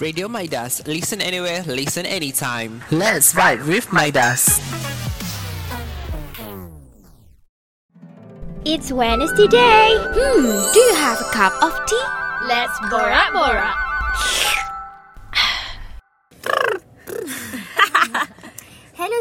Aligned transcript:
Radio 0.00 0.28
Midas. 0.28 0.86
Listen 0.86 1.20
anywhere, 1.20 1.62
listen 1.66 2.06
anytime. 2.06 2.82
Let's 2.90 3.34
vibe 3.34 3.66
with 3.66 3.92
Midas. 3.92 4.58
It's 8.64 8.92
Wednesday 8.92 9.46
day. 9.46 9.96
Hmm, 9.98 10.72
do 10.72 10.80
you 10.80 10.94
have 10.94 11.20
a 11.20 11.30
cup 11.32 11.52
of 11.62 11.72
tea? 11.86 12.04
Let's 12.48 12.78
borak-borak. 12.88 13.74
Hello 14.14 14.39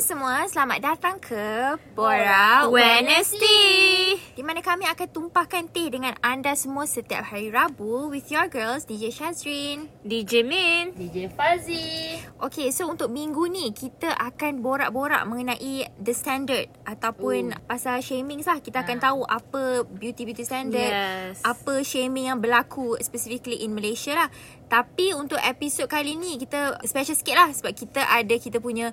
semua, 0.10 0.42
selamat 0.50 0.80
datang 0.82 1.22
ke 1.22 1.78
Bora 1.94 2.66
Wednesday 2.66 4.18
Di 4.34 4.42
mana 4.42 4.58
kami 4.58 4.90
akan 4.90 5.06
tumpahkan 5.06 5.70
teh 5.70 5.86
dengan 5.94 6.18
anda 6.26 6.58
semua 6.58 6.90
setiap 6.90 7.30
hari 7.30 7.54
Rabu 7.54 8.10
With 8.10 8.26
your 8.34 8.50
girls, 8.50 8.90
DJ 8.90 9.14
Shazrin 9.14 9.86
DJ 10.02 10.42
Min. 10.42 10.98
DJ 10.98 11.30
Fazi. 11.30 12.18
Okay, 12.42 12.74
so 12.74 12.90
untuk 12.90 13.14
minggu 13.14 13.54
ni 13.54 13.70
kita 13.70 14.10
akan 14.10 14.66
borak-borak 14.66 15.30
mengenai 15.30 15.86
the 16.02 16.14
standard 16.18 16.66
Ataupun 16.90 17.54
Oh. 17.54 17.62
pasal 17.70 18.02
shaming 18.02 18.42
lah 18.42 18.58
Kita 18.66 18.82
akan 18.82 18.98
tahu 18.98 19.22
apa 19.30 19.86
beauty-beauty 19.86 20.42
standard 20.42 20.90
Yes. 20.90 21.46
Apa 21.46 21.86
shaming 21.86 22.34
yang 22.34 22.42
berlaku 22.42 22.98
specifically 23.06 23.62
in 23.62 23.78
Malaysia 23.78 24.18
lah 24.18 24.34
Tapi 24.66 25.14
untuk 25.14 25.38
episod 25.38 25.86
kali 25.86 26.18
ni 26.18 26.42
kita 26.42 26.82
special 26.90 27.14
sikit 27.14 27.36
lah 27.38 27.50
Sebab 27.54 27.78
kita 27.78 28.02
ada 28.10 28.34
kita 28.42 28.58
punya 28.58 28.90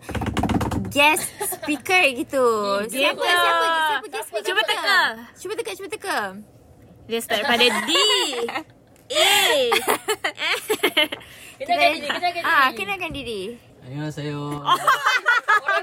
guest 0.86 1.24
speaker 1.42 2.02
gitu 2.14 2.46
Siapa, 2.86 3.14
Gitu. 3.14 3.24
siapa, 3.24 3.66
siapa 3.66 4.06
guest 4.06 4.26
speaker 4.28 4.46
Cuba 4.46 4.62
teka. 4.62 5.00
Cuba 5.34 5.52
teka, 5.54 5.70
cuba 5.74 5.88
teka 5.88 6.18
Dia 7.06 7.20
start 7.20 7.40
daripada 7.40 7.66
D. 7.86 7.90
A. 9.06 9.38
Kenalkan 11.56 11.94
diri, 11.94 12.08
kenalkan 12.10 12.34
diri 12.34 12.42
Ah, 12.44 12.68
kenalkan 12.74 13.10
diri. 13.12 13.40
Orang 13.86 14.10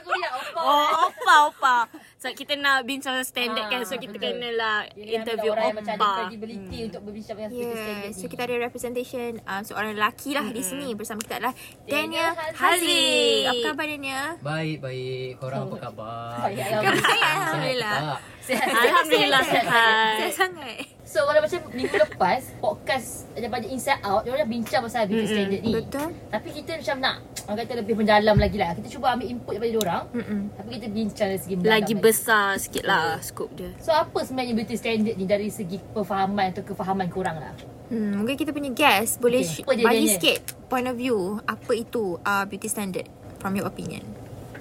Korea, 0.04 0.30
opa. 0.36 0.60
Oh, 0.60 0.88
opa, 1.08 1.36
opa. 1.48 1.76
So, 2.24 2.32
kita 2.32 2.56
nak 2.56 2.88
bincang 2.88 3.20
standard 3.28 3.68
kan. 3.68 3.84
So, 3.84 4.00
kita 4.00 4.16
kena 4.16 4.56
lah 4.56 4.88
interview 4.96 5.52
orang 5.52 5.76
yang 5.76 5.80
macam 5.84 5.96
ada 6.00 6.08
opa. 6.08 6.16
credibility 6.24 6.78
untuk 6.88 7.02
berbincang 7.04 7.36
dengan 7.36 7.52
yeah. 7.52 7.60
standard 7.68 7.82
Yeah, 7.84 8.16
ni. 8.16 8.16
so 8.16 8.26
kita 8.32 8.42
ada 8.48 8.56
representation 8.64 9.30
uh, 9.44 9.62
seorang 9.68 9.92
lelaki 10.00 10.32
lah 10.32 10.48
di 10.48 10.64
sini 10.64 10.96
bersama 10.96 11.20
kita 11.20 11.44
adalah 11.44 11.52
Daniel. 11.84 12.32
Haziq. 12.56 13.44
Apa 13.44 13.60
khabar 13.76 13.86
Daniel? 13.92 14.30
Baik, 14.40 14.78
baik. 14.80 15.30
Korang 15.44 15.68
apa 15.68 15.76
khabar? 15.84 16.48
Baik, 16.48 16.64
Alhamdulillah. 16.64 17.98
Sihat 18.40 18.68
Alhamdulillah. 18.72 18.84
Alhamdulillah 18.88 19.42
sihat. 19.44 20.16
Saya 20.16 20.32
sangat. 20.32 21.03
So 21.14 21.22
kalau 21.24 21.46
macam 21.46 21.60
minggu 21.70 21.94
lepas 21.96 22.42
podcast 22.58 23.30
ada 23.38 23.46
banyak 23.46 23.70
inside 23.70 24.02
out, 24.02 24.26
dia 24.26 24.34
orang 24.34 24.42
dah 24.42 24.50
bincang 24.50 24.82
pasal 24.82 25.06
beauty 25.06 25.30
standard 25.30 25.62
ni. 25.62 25.72
Betul. 25.72 26.10
Tapi 26.10 26.48
kita 26.50 26.72
macam 26.74 26.96
nak 26.98 27.16
orang 27.46 27.58
kata 27.62 27.74
lebih 27.78 27.94
mendalam 27.94 28.36
lagi 28.36 28.58
lah. 28.58 28.74
Kita 28.74 28.88
cuba 28.90 29.14
ambil 29.14 29.28
input 29.30 29.54
daripada 29.54 29.70
dia 29.70 29.82
orang. 29.84 30.04
Mm-mm. 30.10 30.40
Tapi 30.58 30.70
kita 30.74 30.88
bincang 30.90 31.28
dari 31.30 31.40
segi 31.40 31.54
mendalam 31.54 31.76
Lagi 31.78 31.94
besar 31.94 32.48
sikit 32.58 32.84
lah 32.84 33.22
skop 33.22 33.54
dia. 33.54 33.70
So 33.78 33.94
apa 33.94 34.18
sebenarnya 34.20 34.54
beauty 34.58 34.74
standard 34.74 35.14
ni 35.14 35.26
dari 35.30 35.54
segi 35.54 35.78
perfahaman 35.78 36.50
atau 36.50 36.66
kefahaman 36.66 37.08
korang 37.08 37.38
lah? 37.38 37.54
Hmm, 37.94 38.18
mungkin 38.18 38.34
kita 38.34 38.50
punya 38.50 38.74
guest 38.74 39.22
boleh 39.22 39.46
Okay. 39.46 39.54
sh- 39.54 39.62
Apa 39.62 39.72
dia 39.78 39.86
bagi 39.86 39.98
Daniel? 40.02 40.16
sikit 40.18 40.38
point 40.66 40.88
of 40.88 40.98
view 40.98 41.18
apa 41.46 41.72
itu 41.76 42.18
uh, 42.18 42.42
beauty 42.44 42.66
standard 42.66 43.06
from 43.38 43.54
your 43.54 43.70
opinion. 43.70 44.02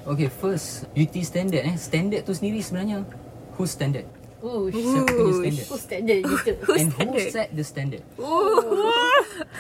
Okay, 0.05 0.28
first, 0.28 0.84
beauty 0.92 1.25
standard 1.25 1.64
eh. 1.64 1.80
Standard 1.80 2.28
tu 2.28 2.34
sendiri 2.34 2.61
sebenarnya, 2.61 3.08
who 3.55 3.64
standard? 3.64 4.05
Oh, 4.42 4.66
Siapa 4.66 5.06
punya 5.06 5.32
standard? 5.32 5.66
Who 5.70 5.76
standard 5.78 6.20
gitu? 6.26 6.52
And 6.74 6.90
who 6.90 7.14
set 7.22 7.48
the 7.54 7.62
standard? 7.62 8.02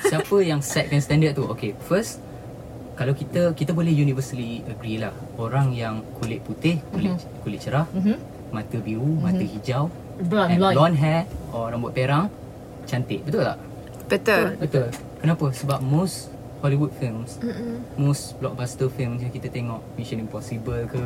Siapa 0.02 0.36
yang 0.42 0.58
setkan 0.58 0.98
standard 0.98 1.32
tu? 1.32 1.46
Okay, 1.48 1.78
first, 1.80 2.18
kalau 2.94 3.14
kita 3.14 3.54
kita 3.54 3.70
boleh 3.70 3.90
universally 3.90 4.60
agree 4.66 4.98
lah 4.98 5.14
orang 5.38 5.70
yang 5.70 6.02
kulit 6.18 6.42
putih, 6.42 6.82
kulit 6.90 7.14
kulit 7.40 7.62
cerah, 7.62 7.86
Mhm. 7.90 8.18
mata 8.50 8.76
biru, 8.76 9.06
mata 9.16 9.40
hijau, 9.40 9.86
Blonde, 10.20 10.50
and 10.50 10.58
blonde. 10.58 10.74
blonde 10.76 10.98
hair 10.98 11.20
or 11.50 11.70
rambut 11.70 11.94
perang 11.94 12.26
cantik. 12.84 13.22
Betul 13.22 13.46
tak? 13.46 13.58
Betul. 14.10 14.44
Betul. 14.58 14.86
Kenapa? 15.22 15.46
Sebab 15.54 15.78
most 15.80 16.28
Hollywood 16.58 16.90
films, 16.94 17.38
Mm-mm. 17.38 17.82
most 17.96 18.34
blockbuster 18.38 18.86
films 18.86 19.18
yang 19.18 19.30
kita 19.30 19.46
tengok, 19.46 19.78
Mission 19.94 20.18
Impossible 20.18 20.86
ke, 20.86 21.02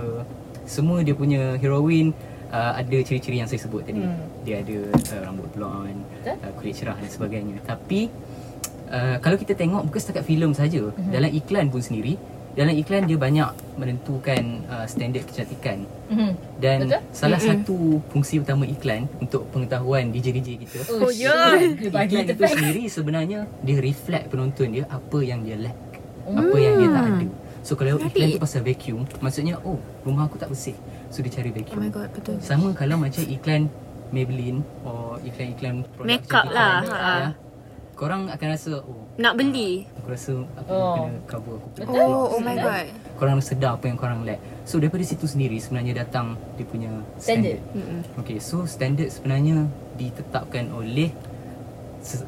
semua 0.65 1.01
dia 1.01 1.13
punya 1.13 1.57
heroine 1.57 2.13
uh, 2.51 2.73
ada 2.77 2.97
ciri-ciri 3.03 3.39
yang 3.39 3.49
saya 3.49 3.61
sebut 3.63 3.83
tadi. 3.83 4.03
Hmm. 4.03 4.19
Dia 4.43 4.63
ada 4.63 4.77
uh, 4.93 5.21
rambut 5.25 5.51
Betul. 5.55 6.37
uh, 6.37 6.53
kulit 6.59 6.75
cerah 6.75 6.97
dan 6.99 7.11
sebagainya. 7.11 7.57
Tapi 7.63 8.11
uh, 8.91 9.17
kalau 9.19 9.37
kita 9.37 9.53
tengok 9.55 9.87
bukan 9.87 10.01
setakat 10.01 10.25
filem 10.27 10.53
saja, 10.53 10.91
Hmm. 10.91 11.11
dalam 11.11 11.31
iklan 11.31 11.67
pun 11.69 11.83
sendiri, 11.83 12.15
dalam 12.57 12.73
iklan 12.73 13.05
dia 13.05 13.21
banyak 13.21 13.51
menentukan 13.77 14.43
uh, 14.73 14.87
standard 14.89 15.29
kecantikan. 15.29 15.85
Mhm. 16.09 16.33
Dan 16.57 16.77
Betul. 16.89 17.01
salah 17.13 17.37
satu 17.37 18.01
fungsi 18.09 18.41
utama 18.41 18.65
iklan 18.65 19.05
untuk 19.21 19.45
pengetahuan 19.53 20.09
DJ-DJ 20.09 20.49
kita 20.65 20.79
Oh, 20.97 21.13
ya. 21.13 21.53
Bagi 21.93 22.17
Iklan 22.17 22.33
itu 22.33 22.45
sendiri 22.49 22.83
sebenarnya 22.89 23.45
dia 23.61 23.77
reflect 23.77 24.33
penonton 24.33 24.73
dia 24.73 24.85
apa 24.89 25.19
yang 25.21 25.45
dia 25.45 25.61
lack. 25.61 25.77
Apa 26.27 26.57
yang 26.57 26.75
dia 26.81 26.89
tak 26.91 27.05
ada. 27.13 27.27
So 27.61 27.75
kalau 27.75 27.99
iklan 27.99 28.29
tu 28.31 28.41
pasal 28.41 28.63
vacuum, 28.63 29.03
maksudnya 29.21 29.59
oh, 29.61 29.77
rumah 30.07 30.25
aku 30.25 30.39
tak 30.39 30.49
bersih. 30.49 30.79
So 31.09 31.23
dia 31.23 31.33
cari 31.33 31.51
Oh 31.51 31.57
vacuum. 31.57 31.79
my 31.81 31.91
god, 31.91 32.09
betul. 32.13 32.37
Sama 32.41 32.71
kalau 32.73 32.97
macam 32.99 33.23
iklan 33.23 33.71
Maybelline 34.07 34.63
or 34.87 35.19
iklan-iklan 35.23 35.83
produk 35.95 36.07
Makeup 36.15 36.47
lah, 36.49 36.75
ya. 36.83 36.95
ha. 36.95 37.15
Korang 37.97 38.29
akan 38.29 38.49
rasa 38.53 38.85
oh, 38.85 39.09
Nak 39.17 39.35
beli. 39.35 39.89
aku 39.97 40.09
rasa 40.13 40.33
aku 40.55 40.69
Oh. 40.69 40.95
kena 41.01 41.19
cover 41.25 41.55
aku 41.57 41.69
Betul. 41.81 41.97
Oh, 41.97 42.37
oh 42.37 42.41
my 42.41 42.55
god. 42.55 42.87
Korang 43.17 43.41
sedar 43.41 43.81
apa 43.81 43.89
yang 43.89 43.97
korang 43.97 44.21
lack. 44.23 44.37
So 44.69 44.77
daripada 44.77 45.01
situ 45.01 45.25
sendiri 45.25 45.57
sebenarnya 45.57 46.05
datang 46.05 46.37
dia 46.55 46.67
punya 46.69 46.93
Standard. 47.17 47.59
standard. 47.73 48.05
Okay, 48.21 48.37
so 48.39 48.69
standard 48.69 49.09
sebenarnya 49.09 49.65
ditetapkan 49.97 50.69
oleh 50.71 51.09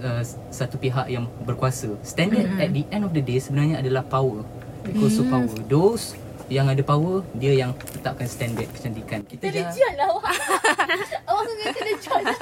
uh, 0.00 0.24
satu 0.48 0.80
pihak 0.80 1.12
yang 1.12 1.28
berkuasa. 1.44 1.92
Standard 2.00 2.48
mm-hmm. 2.48 2.64
at 2.64 2.70
the 2.72 2.84
end 2.88 3.02
of 3.04 3.12
the 3.12 3.20
day 3.20 3.36
sebenarnya 3.36 3.78
adalah 3.78 4.02
power. 4.02 4.42
Because 4.82 5.20
of 5.20 5.28
power. 5.28 5.52
Those 5.68 6.16
yang 6.48 6.66
ada 6.68 6.80
power, 6.80 7.20
dia 7.36 7.52
yang 7.52 7.76
tetapkan 7.76 8.24
standard 8.24 8.68
kecantikan. 8.72 9.20
Kita 9.28 9.48
Kena 9.48 9.54
jangan 9.54 9.72
jual 9.76 9.92
lah 9.96 10.08
awak. 10.08 10.34
awak 11.30 11.44
sangat 11.44 11.68
kena 11.76 11.92
jual 12.00 12.22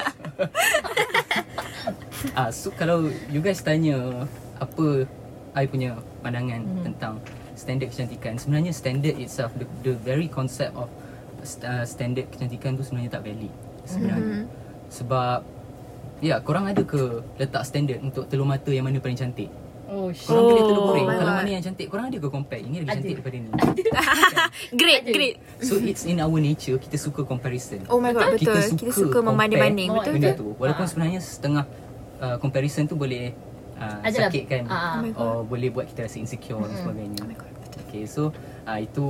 ah 2.39 2.49
so 2.49 2.73
kalau 2.73 3.09
you 3.29 3.41
guys 3.41 3.61
tanya 3.61 4.25
apa 4.57 5.05
I 5.57 5.65
punya 5.65 5.97
pandangan 6.21 6.61
mm-hmm. 6.61 6.85
tentang 6.85 7.17
standard 7.57 7.89
kecantikan, 7.89 8.37
sebenarnya 8.37 8.69
standard 8.69 9.17
itself 9.17 9.49
the, 9.57 9.65
the 9.81 9.97
very 10.05 10.29
concept 10.29 10.77
of 10.77 10.85
uh, 11.65 11.81
standard 11.81 12.29
kecantikan 12.29 12.77
tu 12.77 12.85
sebenarnya 12.85 13.17
tak 13.17 13.25
valid 13.25 13.53
sebenarnya. 13.89 14.45
Mm-hmm. 14.45 14.93
Sebab 14.93 15.39
ya, 16.21 16.37
korang 16.45 16.69
ada 16.69 16.85
ke 16.85 17.25
letak 17.41 17.65
standard 17.65 18.05
untuk 18.05 18.29
telur 18.29 18.45
mata 18.45 18.69
yang 18.69 18.85
mana 18.85 19.01
paling 19.01 19.17
cantik? 19.17 19.49
Oh, 19.87 20.11
shit. 20.11 20.27
Korang 20.27 20.43
pilih 20.45 20.63
telur 20.65 20.83
goreng. 20.85 21.05
Kalau 21.07 21.33
mana 21.33 21.49
yang 21.49 21.63
cantik, 21.63 21.87
korang 21.87 22.05
ada 22.05 22.17
ke 22.17 22.27
compare? 22.27 22.59
Ini 22.59 22.75
lagi 22.77 22.83
Ada. 22.83 22.93
cantik 22.93 23.13
daripada 23.15 23.35
ni. 23.37 23.49
Great, 24.81 25.03
great. 25.07 25.35
So 25.59 25.77
it's 25.77 26.03
in 26.03 26.19
our 26.19 26.37
nature 26.37 26.75
kita 26.75 26.97
suka 26.97 27.23
comparison. 27.23 27.87
Oh 27.87 27.97
my 27.97 28.11
god, 28.11 28.33
betul. 28.33 28.51
Kita 28.51 28.59
Kita 28.69 28.91
suka 28.91 28.93
suka, 28.93 29.17
membanding-banding, 29.21 29.87
compare 29.89 30.03
betul 30.03 30.13
benda 30.13 30.29
betul. 30.29 30.43
tu. 30.45 30.59
Walaupun 30.59 30.83
Ha. 30.83 30.89
sebenarnya 30.89 31.19
setengah 31.21 31.63
uh, 32.17 32.35
comparison 32.37 32.83
tu 32.83 32.95
boleh 32.95 33.31
uh, 33.75 33.97
Adalah- 34.01 34.27
sakitkan 34.27 34.61
Ah, 34.65 34.99
ah. 34.99 35.07
Oh 35.13 35.23
or 35.39 35.47
boleh 35.47 35.69
buat 35.69 35.85
kita 35.85 36.03
rasa 36.03 36.17
insecure 36.17 36.59
dan 36.59 36.75
sebagainya. 36.75 37.17
Oh 37.17 37.27
my 37.27 37.37
god, 37.37 37.51
betul. 37.57 37.79
Okay, 37.87 38.03
so 38.03 38.21
uh, 38.63 38.77
itu 38.77 39.05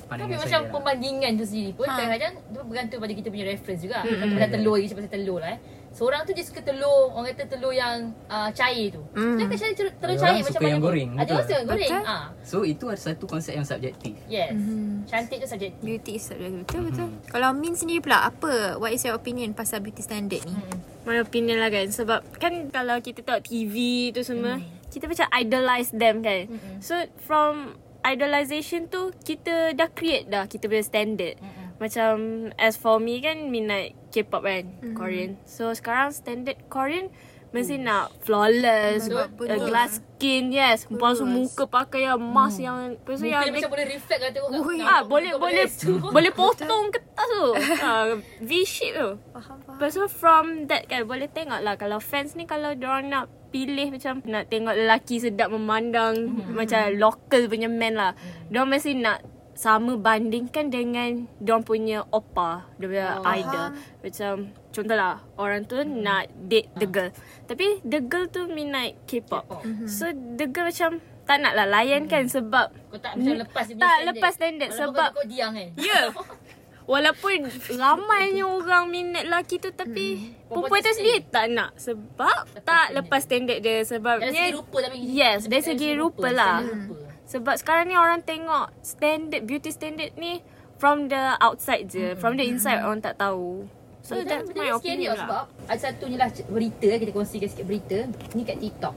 Tapi 0.00 0.08
pandangan 0.08 0.34
macam 0.34 0.48
saya. 0.48 0.58
lah. 0.58 0.72
pembandingan 0.72 1.30
tu 1.34 1.44
sendiri 1.44 1.70
pun 1.72 1.86
Ha. 1.86 1.94
kadang-kadang 1.94 2.32
tu 2.48 2.58
bergantung 2.64 2.98
pada 2.98 3.12
kita 3.14 3.28
punya 3.28 3.44
reference 3.46 3.80
juga. 3.80 3.98
Hmm. 4.00 4.32
Pasal 4.32 4.50
telur 4.50 4.74
lagi 4.74 4.86
pasal 4.90 5.10
telur 5.10 5.38
lah 5.38 5.50
eh. 5.52 5.60
Seorang 5.88 6.22
tu 6.22 6.32
dia 6.36 6.44
suka 6.44 6.60
telur, 6.60 7.10
orang 7.10 7.32
kata 7.32 7.48
telur 7.48 7.72
yang 7.72 8.12
uh, 8.28 8.50
cair 8.52 8.92
tu. 8.92 9.02
Hmm. 9.16 9.40
Dia 9.40 9.44
akan 9.48 9.56
cari 9.56 9.74
telur, 9.74 9.92
cair 9.98 10.14
orang 10.14 10.36
macam 10.38 10.46
suka 10.46 10.60
mana 10.60 10.68
yang 10.68 10.78
pun. 10.78 10.86
goreng, 10.86 11.10
Ada 11.10 11.18
betul. 11.18 11.32
orang 11.32 11.44
suka 11.44 11.54
yang 11.56 11.68
goreng. 11.68 11.90
Betul. 11.90 12.02
Ah. 12.06 12.26
So 12.44 12.56
itu 12.62 12.84
ada 12.86 13.00
satu 13.00 13.24
konsep 13.26 13.52
yang 13.56 13.66
subjektif. 13.66 14.14
Yes. 14.28 14.52
Mhm. 14.54 15.08
Cantik 15.08 15.38
tu 15.42 15.46
subjektif. 15.48 15.82
Beauty 15.82 16.12
is 16.16 16.24
subjective. 16.24 16.62
Betul 16.64 16.80
betul. 16.92 17.08
Kalau 17.32 17.50
Min 17.56 17.74
sendiri 17.74 18.00
pula 18.00 18.28
apa 18.28 18.76
what 18.76 18.92
is 18.92 19.02
your 19.02 19.16
opinion 19.16 19.56
pasal 19.56 19.80
beauty 19.80 20.04
standard 20.04 20.44
ni? 20.44 20.54
Hmm. 20.54 20.98
My 21.08 21.24
opinion 21.24 21.56
lah 21.56 21.72
kan 21.72 21.88
Sebab 21.88 22.20
kan 22.36 22.68
kalau 22.68 23.00
kita 23.00 23.24
tengok 23.24 23.40
TV 23.40 24.08
tu 24.12 24.20
semua 24.20 24.60
Kita 24.92 25.08
macam 25.08 25.24
idolize 25.32 25.88
them 25.88 26.20
kan 26.20 26.52
So 26.84 27.00
from 27.24 27.80
idolization 28.04 28.92
tu 28.92 29.16
Kita 29.24 29.72
dah 29.72 29.88
create 29.88 30.28
dah 30.28 30.44
kita 30.44 30.68
punya 30.68 30.84
standard 30.84 31.40
Macam 31.78 32.14
as 32.58 32.74
for 32.74 32.98
me 32.98 33.22
kan 33.22 33.50
minat 33.54 33.94
K-pop 34.10 34.42
kan 34.42 34.66
Korean 34.98 35.38
So 35.46 35.70
sekarang 35.70 36.10
standard 36.10 36.58
Korean 36.66 37.14
Mesti 37.48 37.80
nak 37.80 38.12
flawless, 38.28 39.08
uh, 39.08 39.24
glass 39.40 40.04
skin, 40.04 40.52
yes. 40.52 40.84
Lepas 40.84 41.24
muka 41.24 41.64
pakai 41.64 42.04
yang 42.04 42.20
mask 42.20 42.60
yang 42.60 42.92
Lepas 42.92 43.24
Muka 43.24 43.32
yang 43.32 43.56
macam 43.56 43.72
boleh 43.72 43.88
reflect 43.88 44.20
lah 44.20 44.30
tengok. 44.36 44.50
Ui. 44.68 44.78
Ah, 44.84 45.00
boleh 45.00 45.32
boleh 45.40 45.64
boleh 46.12 46.32
potong 46.36 46.92
kertas 46.92 47.28
tu. 47.32 47.46
Ah, 47.88 48.20
V 48.20 48.50
shape 48.68 48.92
tu. 49.00 49.10
Faham. 49.32 49.56
Lepas 49.64 49.90
tu 49.96 50.04
from 50.12 50.68
that 50.68 50.84
kan 50.92 51.08
boleh 51.08 51.24
tengok 51.32 51.64
lah 51.64 51.80
kalau 51.80 52.04
fans 52.04 52.36
ni 52.36 52.44
kalau 52.44 52.76
diorang 52.76 53.08
nak 53.08 53.32
pilih 53.48 53.96
macam 53.96 54.20
nak 54.28 54.52
tengok 54.52 54.76
lelaki 54.76 55.16
sedap 55.16 55.48
memandang 55.48 56.28
mm-hmm. 56.28 56.52
macam 56.52 56.80
local 57.00 57.48
punya 57.48 57.72
man 57.72 57.96
lah. 57.96 58.12
Mm-hmm. 58.12 58.52
Diorang 58.52 58.70
mesti 58.76 58.92
nak 58.92 59.24
sama 59.58 59.98
bandingkan 59.98 60.70
dengan 60.70 61.26
diorang 61.42 61.66
punya 61.66 62.06
opa, 62.14 62.62
dia 62.78 62.86
punya 62.86 63.08
oh. 63.18 63.34
idol. 63.34 63.66
Macam 64.06 64.32
contohlah 64.70 65.18
orang 65.34 65.66
tu 65.66 65.82
mm-hmm. 65.82 65.98
nak 65.98 66.30
date 66.46 66.70
the 66.78 66.86
girl. 66.86 67.10
Tapi 67.50 67.82
the 67.82 67.98
girl 67.98 68.30
tu 68.30 68.46
minat 68.46 68.94
K-pop. 69.10 69.50
K-pop. 69.50 69.66
Mm-hmm. 69.66 69.88
So 69.90 70.14
the 70.14 70.46
girl 70.46 70.70
macam 70.70 71.02
tak 71.26 71.42
nak 71.42 71.52
lah 71.58 71.66
layan 71.66 72.06
kan 72.06 72.24
sebab 72.30 72.72
Kau 72.88 72.96
tak 73.02 73.18
macam 73.18 73.34
lepas 73.44 73.64
dia 73.68 73.76
Tak, 73.76 73.84
standard. 73.84 74.06
lepas 74.08 74.32
standard 74.32 74.70
Walaupun 74.70 74.88
sebab- 74.94 75.10
kau, 75.12 75.20
kau 75.20 75.26
diam 75.26 75.50
kan. 75.50 75.68
Ya. 75.74 75.90
Yeah. 75.90 76.06
Walaupun 76.94 77.36
ramainya 77.76 78.44
orang 78.48 78.88
minat 78.88 79.28
lelaki 79.28 79.60
tu 79.60 79.68
tapi 79.76 80.06
hmm. 80.16 80.48
perempuan 80.48 80.80
tu 80.80 80.92
sendiri 80.96 81.20
tak 81.28 81.52
nak 81.52 81.76
sebab 81.76 82.32
lepas 82.32 82.64
tak 82.64 82.64
standard. 82.64 82.96
lepas 82.96 83.20
standard 83.20 83.58
dia 83.60 83.76
sebabnya 83.84 84.24
Dari 84.32 84.38
segi 84.40 84.56
rupa 84.56 84.76
tapi 84.80 84.96
Yes, 85.04 85.38
dari 85.50 85.64
segi 85.66 85.90
rupa 85.98 86.28
lah. 86.32 86.64
standard 86.64 86.80
rupa. 86.88 87.07
Sebab 87.28 87.54
sekarang 87.54 87.86
ni 87.86 87.94
orang 87.94 88.20
tengok 88.20 88.72
standard 88.80 89.44
beauty 89.44 89.68
standard 89.68 90.16
ni 90.16 90.40
from 90.76 91.06
the 91.06 91.36
outside 91.38 91.84
je, 91.86 92.12
Hmm. 92.12 92.16
from 92.16 92.32
the 92.34 92.44
inside 92.44 92.80
orang 92.80 92.98
tak 92.98 93.20
tahu. 93.20 93.68
So 94.00 94.16
So, 94.16 94.24
that's 94.24 94.48
my 94.50 94.72
opinion 94.72 95.12
lah. 95.12 95.28
Sebab 95.28 95.44
ada 95.68 95.78
satunya 95.78 96.16
lah 96.16 96.32
berita 96.48 96.88
kita 96.88 97.12
kongsikan 97.12 97.44
sikit 97.44 97.66
berita 97.68 97.98
ni 98.32 98.42
kat 98.42 98.56
TikTok. 98.56 98.94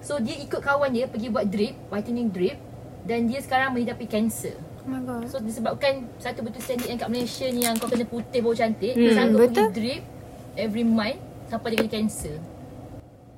So 0.00 0.16
dia 0.16 0.38
ikut 0.38 0.56
kawan 0.56 0.88
dia 0.90 1.04
pergi 1.04 1.28
buat 1.28 1.44
drip, 1.44 1.76
whitening 1.90 2.32
drip 2.32 2.56
dan 3.04 3.28
dia 3.28 3.38
sekarang 3.38 3.76
menghidapi 3.76 4.08
kanser. 4.08 4.56
Oh 4.80 4.88
my 4.88 5.02
god. 5.02 5.28
So 5.28 5.36
disebabkan 5.38 6.08
satu 6.16 6.40
betul 6.40 6.62
standard 6.62 6.88
yang 6.88 6.96
kat 6.96 7.10
Malaysia 7.10 7.46
ni 7.46 7.60
yang 7.60 7.76
kau 7.76 7.90
kena 7.90 8.06
putih 8.06 8.40
baru 8.40 8.56
cantik, 8.56 8.94
Hmm, 8.94 9.02
dia 9.02 9.12
sanggup 9.12 9.40
betul. 9.44 9.68
pergi 9.68 9.74
drip 9.74 10.02
every 10.56 10.86
month 10.86 11.20
sampai 11.44 11.68
dia 11.68 11.78
kena 11.82 11.92
kanser. 11.92 12.38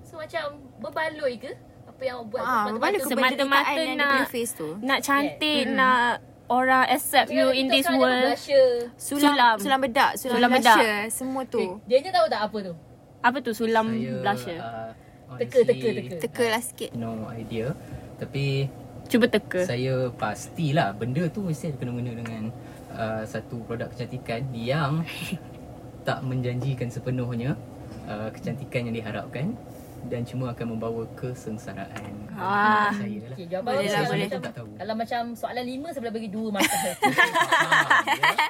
So 0.05 0.15
macam 0.15 0.45
berbaloi 0.79 1.35
ke 1.37 1.51
apa 1.99 2.07
yang 2.07 2.31
buat 2.31 2.39
Ah, 2.41 2.65
tu 2.65 2.79
mana 2.79 2.97
semata-mata 3.03 3.81
nak- 3.93 4.15
dia 4.15 4.31
face 4.31 4.55
tu. 4.55 4.79
Nak 4.79 5.03
cantik, 5.03 5.67
nak 5.69 6.23
orang 6.49 6.87
accept 6.87 7.27
you 7.29 7.51
in 7.51 7.67
this 7.67 7.91
world. 7.91 8.39
Sulam, 8.95 9.35
Sulam. 9.35 9.57
sulam 9.59 9.79
bedak, 9.83 10.15
sulam, 10.15 10.39
Sulam 10.39 10.51
bedak. 10.53 10.79
blusher, 10.79 10.99
semua 11.11 11.43
tu. 11.45 11.83
Dia 11.85 11.99
ni 11.99 12.09
tahu 12.09 12.31
tak 12.31 12.41
apa 12.41 12.59
tu? 12.63 12.75
Apa 13.19 13.37
tu 13.43 13.51
sulam 13.51 13.91
Saya 13.91 14.15
blusher? 14.17 14.59
uh, 14.63 14.91
Teka, 15.37 15.59
teka, 15.61 15.89
teka. 15.93 16.17
Teka 16.23 16.45
lah 16.47 16.63
sikit. 16.63 16.91
No 16.95 17.29
idea 17.29 17.75
Tapi 18.17 18.71
Cuba 19.05 19.27
teka. 19.27 19.67
saya 19.67 20.07
pastilah 20.13 20.95
benda 20.95 21.27
tu 21.27 21.43
mesti 21.43 21.69
ada 21.69 21.77
kena-mena 21.77 22.15
dengan 22.15 22.55
uh, 22.91 23.27
satu 23.27 23.59
produk 23.65 23.91
kecantikan 23.91 24.47
yang 24.53 25.03
tak 26.07 26.23
menjanjikan 26.23 26.87
sepenuhnya 26.87 27.59
uh, 28.07 28.31
kecantikan 28.31 28.87
yang 28.87 28.95
diharapkan 28.95 29.59
dan 30.07 30.23
cuma 30.23 30.49
akan 30.49 30.67
membawa 30.71 31.03
kesengsaraan. 31.13 32.15
Ah. 32.31 32.89
Saya 32.93 33.19
lah. 33.25 33.35
Okay, 33.35 33.47
jawapan 33.47 33.67
Boleh 33.69 33.83
dia 33.83 33.91
lah, 33.91 33.99
macam- 33.99 34.09
boleh. 34.09 34.25
macam- 34.25 34.43
Tak 34.43 34.55
tahu. 34.55 34.69
Kalau 34.73 34.95
macam 34.95 35.21
soalan 35.35 35.65
lima 35.65 35.89
boleh 35.93 36.13
bagi 36.13 36.31
dua 36.31 36.49
markah. 36.49 36.79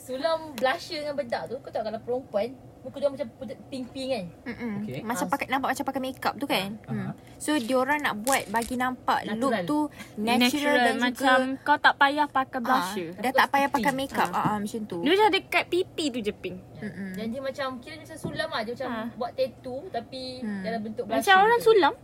Sulam 0.00 0.40
blusher 0.52 0.98
dengan 1.00 1.14
bedak 1.14 1.46
tu 1.46 1.56
Kau 1.56 1.70
tahu 1.70 1.84
kalau 1.84 2.00
perempuan 2.00 2.48
Muka 2.80 2.96
dia 2.96 3.06
macam 3.06 3.28
pink-pink 3.68 4.08
kan 4.08 4.24
Mm-mm. 4.48 4.72
Okay. 4.82 5.00
Macam 5.04 5.22
Ah. 5.22 5.30
pakai 5.30 5.46
nampak 5.46 5.68
macam 5.70 5.84
pakai 5.84 6.00
makeup 6.02 6.34
tu 6.34 6.46
kan. 6.48 6.68
Ah, 6.82 6.90
Hmm. 6.90 7.12
So 7.40 7.56
diorang 7.56 8.04
nak 8.04 8.20
buat 8.20 8.46
bagi 8.46 8.76
nampak 8.76 9.24
Natural. 9.24 9.40
look 9.40 9.54
tu 9.64 9.78
natural, 10.14 10.76
dan 10.78 10.94
macam 11.00 11.38
juga 11.48 11.64
kau 11.64 11.78
tak 11.80 11.94
payah 11.96 12.26
pakai 12.26 12.58
ah, 12.58 12.62
blusher. 12.62 13.08
dah 13.16 13.32
tak 13.34 13.46
payah 13.48 13.68
pakai 13.70 13.92
makeup. 13.92 14.28
Ah, 14.30 14.44
ah, 14.46 14.56
macam 14.60 14.80
tu. 14.84 14.98
Dia 15.00 15.10
macam 15.10 15.28
dekat 15.32 15.64
pipi 15.66 16.04
tu 16.06 16.20
je 16.20 16.32
pink. 16.32 16.60
Mm-mm. 16.78 17.10
Dan 17.12 17.26
dia 17.26 17.40
macam 17.40 17.80
Kira 17.80 17.96
macam 17.96 18.16
sulam 18.16 18.44
lah 18.46 18.60
Dia 18.62 18.72
macam 18.72 18.88
Ah. 18.90 19.06
buat 19.14 19.32
tattoo 19.34 19.84
Tapi 19.90 20.22
Hmm. 20.40 20.62
dalam 20.62 20.80
bentuk 20.82 21.04
blusher 21.04 21.20
Macam 21.22 21.36
orang 21.42 21.58
tu. 21.58 21.66
sulam 21.66 21.94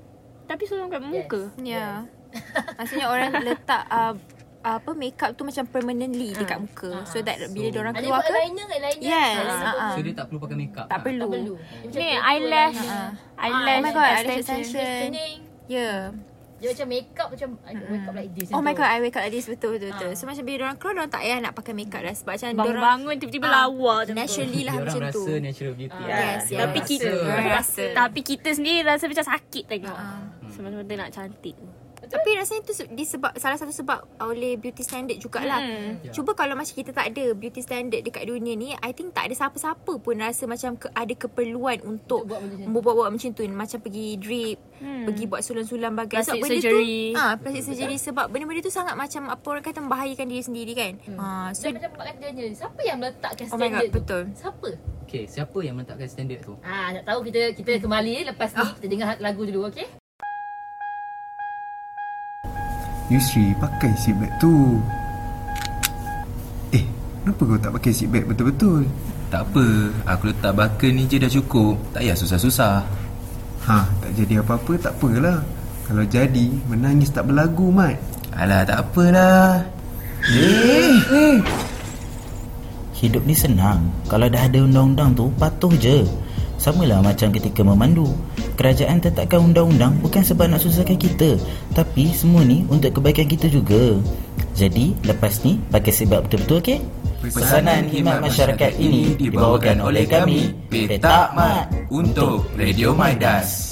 tapi 0.46 0.62
sulam 0.62 0.86
kat 0.86 1.02
muka. 1.02 1.42
Ya. 1.58 2.06
Maksudnya 2.78 3.06
orang 3.06 3.34
letak 3.46 3.82
uh, 3.88 4.14
apa 4.68 4.90
makeup 4.92 5.30
tu 5.32 5.42
macam 5.42 5.62
permanently 5.64 6.30
dekat 6.32 6.58
muka. 6.58 6.90
So 7.04 7.20
that 7.20 7.38
bila 7.48 7.66
So- 7.66 7.72
diorang 7.72 7.92
Ada 7.92 8.02
keluar 8.02 8.18
buat 8.18 8.26
ke 8.26 8.34
eyeliner 8.36 8.66
Eyeliner 8.66 8.98
Yes, 9.00 9.46
ah. 9.62 9.92
So 9.92 10.00
dia 10.00 10.12
tak 10.12 10.24
perlu 10.26 10.40
pakai 10.40 10.56
makeup. 10.56 10.86
tak 10.86 11.00
perlu. 11.00 11.22
Tak 11.22 11.30
perlu 11.32 11.54
Dia 11.54 11.86
Ni 11.92 12.08
tattoo, 12.08 12.26
eyelash. 12.26 12.78
Eyelash 13.36 13.78
Oh 13.78 13.84
my 13.84 13.92
god, 13.92 14.06
eyelash 14.08 14.38
extension. 14.40 15.06
Ya. 15.66 15.90
Dia 16.56 16.72
macam 16.72 16.88
makeup 16.88 17.28
Macam 17.28 17.48
don't 17.60 17.90
wake 17.92 18.06
up 18.06 18.14
like 18.16 18.32
this 18.32 18.48
Oh 18.48 18.58
my 18.58 18.72
god. 18.72 18.88
I 18.88 18.98
wake 18.98 19.12
up 19.12 19.22
like 19.22 19.30
this 19.30 19.44
betul 19.44 19.76
betul. 19.76 19.92
betul. 19.92 20.08
Ah. 20.08 20.16
So 20.16 20.24
macam 20.24 20.42
bila 20.42 20.56
diorang 20.58 20.76
keluar 20.76 20.94
diorang 20.96 21.12
tak 21.12 21.20
payah 21.20 21.38
nak 21.38 21.52
pakai 21.52 21.72
makeup 21.72 22.00
dah 22.00 22.14
sebab 22.16 22.32
macam 22.32 22.48
diorang 22.48 22.56
Bangun-bangun 22.56 23.14
tiba-tiba 23.18 23.46
Ah, 23.46 23.54
lawa 23.62 23.94
macam 23.94 24.08
tu. 24.08 24.14
naturally 24.16 24.62
lah 24.62 24.72
Dia 24.72 24.80
orang 24.80 24.88
macam 24.90 25.02
tu. 25.12 25.22
rasa 25.22 25.32
natural 25.38 25.74
beauty. 25.74 26.00
Yes, 26.00 26.08
Dia 26.08 26.16
yes. 26.16 26.42
orang 26.48 26.56
Tapi 26.58 26.78
rasa. 26.78 26.88
kita 26.88 27.08
Orang 27.12 27.48
rasa. 27.52 27.84
Tapi 27.92 28.20
kita 28.24 28.48
sendiri 28.50 28.80
rasa 28.82 29.04
macam 29.04 29.26
sakit 29.28 29.64
tengok. 29.68 29.98
Ah. 30.00 30.20
Semata-mata 30.48 30.92
nak 30.96 31.10
cantik. 31.12 31.56
Tapi 32.08 32.28
rasanya 32.34 32.62
tu 32.62 32.72
se- 32.72 32.88
disebab 32.88 33.34
salah 33.34 33.54
satu 33.54 33.70
sebab 33.70 33.98
oleh 34.20 34.54
beauty 34.54 34.80
standard 34.80 35.16
jugalah. 35.16 35.58
Hmm. 35.58 36.00
Ya. 36.00 36.10
Cuba 36.10 36.32
kalau 36.32 36.54
macam 36.54 36.70
kita 36.70 36.90
tak 36.90 37.10
ada 37.10 37.32
beauty 37.32 37.60
standard 37.60 38.00
dekat 38.00 38.24
dunia 38.24 38.52
ni, 38.52 38.72
I 38.72 38.90
think 38.90 39.10
tak 39.10 39.26
ada 39.26 39.34
siapa-siapa 39.34 39.92
pun 39.96 40.14
rasa 40.16 40.44
macam 40.44 40.74
ke, 40.74 40.88
ada 40.88 41.12
keperluan 41.12 41.82
untuk 41.82 42.24
buat-buat 42.24 43.08
macam 43.08 43.30
tu. 43.30 43.42
Macam 43.46 43.78
pergi 43.78 44.16
drip, 44.16 44.58
Hmm. 44.76 45.04
pergi 45.04 45.24
buat 45.24 45.40
sulam-sulam 45.40 45.92
bagai. 45.94 46.20
Plastic 46.20 46.38
benda 46.38 46.54
surgery. 46.56 47.10
Tu, 47.10 47.16
ah, 47.16 47.34
plastic 47.34 47.64
surgery 47.64 47.96
sebab 47.96 48.26
benda-benda 48.28 48.60
tu 48.60 48.70
sangat 48.70 48.94
macam 48.94 49.28
apa 49.28 49.46
orang 49.46 49.64
kata 49.64 49.78
membahayakan 49.80 50.26
diri 50.26 50.42
sendiri 50.42 50.72
kan. 50.72 50.92
Hmm. 51.02 51.18
Ah, 51.18 51.48
so 51.50 51.64
So 51.64 51.72
macam 51.72 51.90
Mak 51.92 52.06
kata 52.12 52.26
dia 52.30 52.46
Siapa 52.52 52.80
yang 52.80 52.98
meletakkan 52.98 53.44
Oh 53.44 53.54
my 53.54 53.58
standard 53.58 53.80
God, 53.80 53.86
tu 53.86 53.98
betul. 53.98 54.22
Siapa 54.32 54.68
Okay, 55.06 55.22
siapa 55.24 55.58
yang 55.60 55.74
meletakkan 55.74 56.06
standard 56.06 56.40
tu? 56.40 56.54
Ah, 56.60 56.90
nak 56.90 57.02
tahu 57.02 57.18
kita 57.22 57.54
kita 57.54 57.78
kembali 57.78 58.26
lepas 58.26 58.50
ni 58.52 58.66
kita 58.76 58.86
dengar 58.86 59.08
lagu 59.18 59.42
dulu 59.42 59.66
okey? 59.68 59.86
Yusri 63.12 63.54
pakai 63.58 63.92
seatbelt 63.94 64.32
tu 64.42 64.82
Eh 66.74 66.84
Kenapa 67.22 67.42
kau 67.42 67.58
tak 67.58 67.72
pakai 67.78 67.92
seatbelt 67.94 68.26
betul-betul 68.30 68.82
Tak 69.30 69.42
apa, 69.50 69.66
aku 70.10 70.30
letak 70.30 70.52
bakal 70.54 70.90
ni 70.94 71.06
je 71.10 71.18
dah 71.18 71.30
cukup. 71.30 71.74
Tak 71.90 72.02
payah 72.02 72.16
susah-susah. 72.18 72.82
Ha 73.66 73.78
tak 74.02 74.10
jadi 74.14 74.42
apa-apa 74.42 74.72
tak 74.78 74.94
apalah 74.98 75.42
Kalau 75.90 76.04
jadi 76.06 76.46
Menangis 76.70 77.10
tak 77.10 77.26
berlagu 77.26 77.70
Mat 77.74 77.98
Alah, 78.36 78.68
tak 78.68 78.84
apalah. 78.84 79.64
Eh, 80.28 80.92
eh. 81.08 81.36
Hidup 82.92 83.24
ni 83.24 83.32
senang. 83.32 83.88
Kalau 84.12 84.28
dah 84.28 84.44
ada 84.44 84.60
undang-undang 84.60 85.16
tu, 85.16 85.32
patuh 85.40 85.72
je. 85.80 86.04
Samalah 86.56 87.04
macam 87.04 87.28
ketika 87.32 87.60
memandu. 87.60 88.08
Kerajaan 88.56 89.00
tetapkan 89.00 89.52
undang-undang 89.52 89.96
bukan 90.00 90.24
sebab 90.24 90.48
nak 90.48 90.64
susahkan 90.64 90.96
kita. 90.96 91.36
Tapi 91.76 92.12
semua 92.12 92.44
ni 92.44 92.64
untuk 92.68 93.00
kebaikan 93.00 93.28
kita 93.28 93.48
juga. 93.48 94.00
Jadi, 94.56 94.96
lepas 95.04 95.44
ni, 95.44 95.60
pakai 95.68 95.92
sebab 95.92 96.24
betul-betul, 96.28 96.58
okey? 96.64 96.78
Pesanan 97.26 97.90
khidmat 97.90 98.22
masyarakat 98.22 98.72
ini 98.78 99.18
dibawakan 99.18 99.82
oleh 99.82 100.06
kami, 100.06 100.54
Petak 100.70 101.34
Mat, 101.34 101.66
untuk 101.90 102.46
Radio 102.54 102.94
Maidas. 102.94 103.65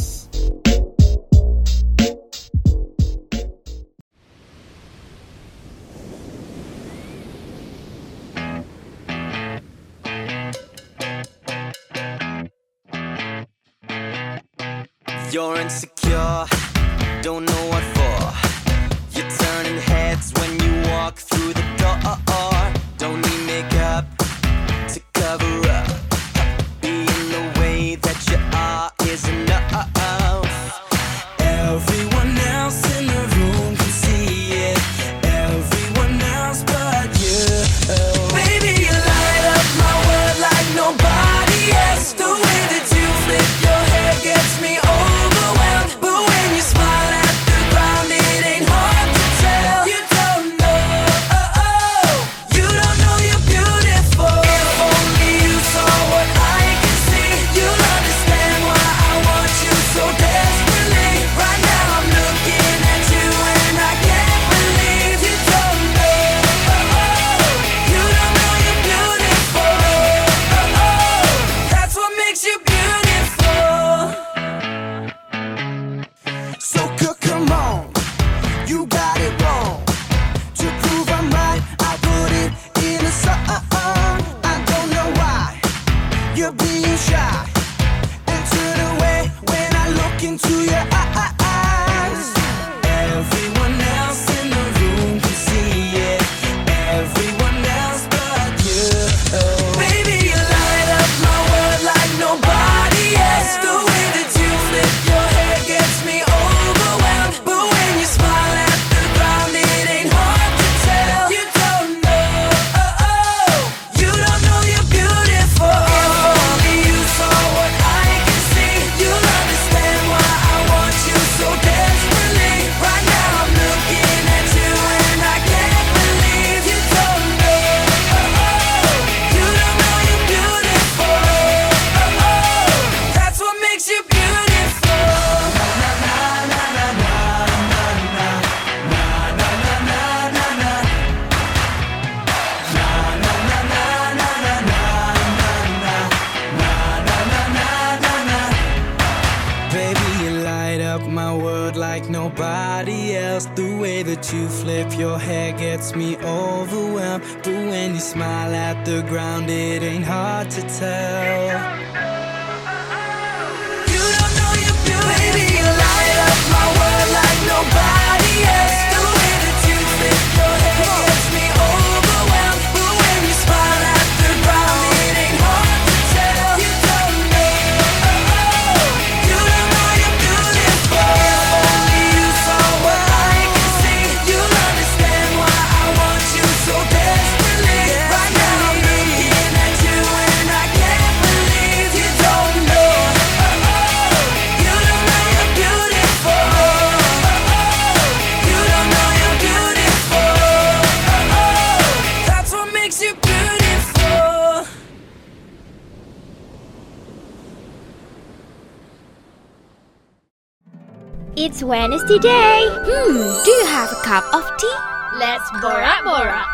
Wednesday 211.64 212.21
day. 212.21 212.68
Hmm, 212.68 213.40
do 213.40 213.50
you 213.50 213.66
have 213.73 213.88
a 213.88 213.97
cup 214.04 214.28
of 214.37 214.44
tea? 214.61 214.76
Let's 215.16 215.49
borak 215.64 216.04
borak. 216.04 216.44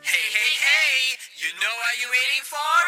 Hey, 0.00 0.24
hey, 0.32 0.52
hey! 0.56 1.20
You 1.36 1.52
know 1.60 1.74
what 1.76 1.92
you're 2.00 2.08
waiting 2.08 2.44
for? 2.48 2.80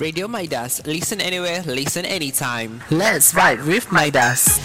Radio 0.00 0.24
Midas. 0.24 0.80
Listen 0.88 1.20
anywhere, 1.20 1.60
listen 1.68 2.08
anytime. 2.08 2.80
Let's 2.88 3.36
vibe 3.36 3.68
with 3.68 3.92
Midas. 3.92 4.56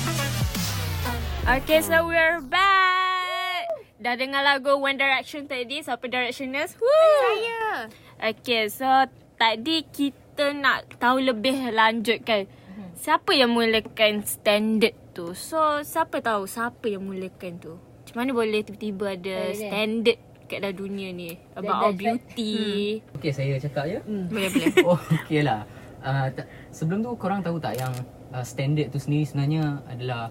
Okay, 1.43 1.83
so 1.83 2.07
we're 2.07 2.39
back. 2.39 3.67
Dah 3.99 4.15
dengar 4.15 4.47
lagu 4.47 4.79
One 4.79 4.95
Direction 4.95 5.51
tadi? 5.51 5.83
Siapa 5.83 6.07
Directioners? 6.07 6.79
Woo! 6.79 6.87
Saya. 7.19 7.91
Okay, 8.31 8.71
so 8.71 8.87
tadi 9.35 9.83
kita 9.83 10.51
nak 10.51 10.97
tahu 10.97 11.21
lebih 11.21 11.71
lanjut 11.71 12.23
kan. 12.23 12.47
Siapa 12.95 13.31
yang 13.31 13.51
mulakan 13.51 14.23
standard 14.23 14.95
tu? 15.11 15.31
So, 15.31 15.59
siapa 15.81 16.19
tahu 16.19 16.47
siapa 16.47 16.87
yang 16.87 17.03
mulakan 17.03 17.59
tu? 17.59 17.73
Macam 17.75 18.15
mana 18.15 18.31
boleh 18.31 18.61
tiba-tiba 18.61 19.13
ada 19.13 19.19
Boleh, 19.19 19.51
boleh. 19.51 19.59
standard 19.59 20.17
kat 20.45 20.57
dalam 20.61 20.77
dunia 20.77 21.09
ni? 21.09 21.31
About 21.53 21.77
our 21.83 21.93
beauty. 21.93 23.01
Okay, 23.13 23.31
saya 23.31 23.57
cakap 23.57 23.85
je. 23.85 23.99
Boleh, 24.03 24.49
boleh. 24.49 24.67
Oh, 24.87 24.97
okay 24.97 25.41
lah. 25.41 25.67
Uh, 25.99 26.29
ta- 26.31 26.47
sebelum 26.69 27.01
tu 27.01 27.11
korang 27.17 27.41
tahu 27.41 27.57
tak 27.57 27.75
yang 27.75 27.93
uh, 28.29 28.45
standard 28.45 28.89
tu 28.89 28.97
sendiri 28.97 29.25
sebenarnya 29.25 29.81
adalah 29.85 30.29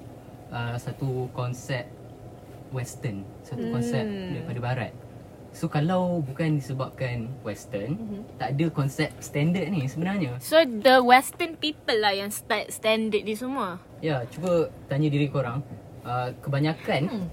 uh, 0.49 0.75
satu 0.79 1.27
konsep 1.31 1.85
western, 2.71 3.23
satu 3.43 3.71
konsep 3.71 4.03
daripada 4.03 4.59
barat. 4.61 4.93
So 5.55 5.71
kalau 5.71 6.19
bukan 6.27 6.59
disebabkan 6.59 7.31
western, 7.47 7.95
tak 8.43 8.59
ada 8.59 8.67
konsep 8.75 9.15
standard 9.23 9.71
ni 9.71 9.87
sebenarnya. 9.87 10.35
So, 10.43 10.67
the 10.67 10.99
western 10.99 11.55
people 11.55 11.95
lah 11.95 12.11
yang 12.11 12.35
start 12.35 12.75
standard 12.75 13.23
ni 13.23 13.39
semua. 13.39 13.79
Ya, 14.03 14.27
cuba 14.27 14.67
tanya 14.91 15.07
diri 15.07 15.31
korang. 15.31 15.63
Uh, 16.03 16.35
kebanyakan 16.43 17.31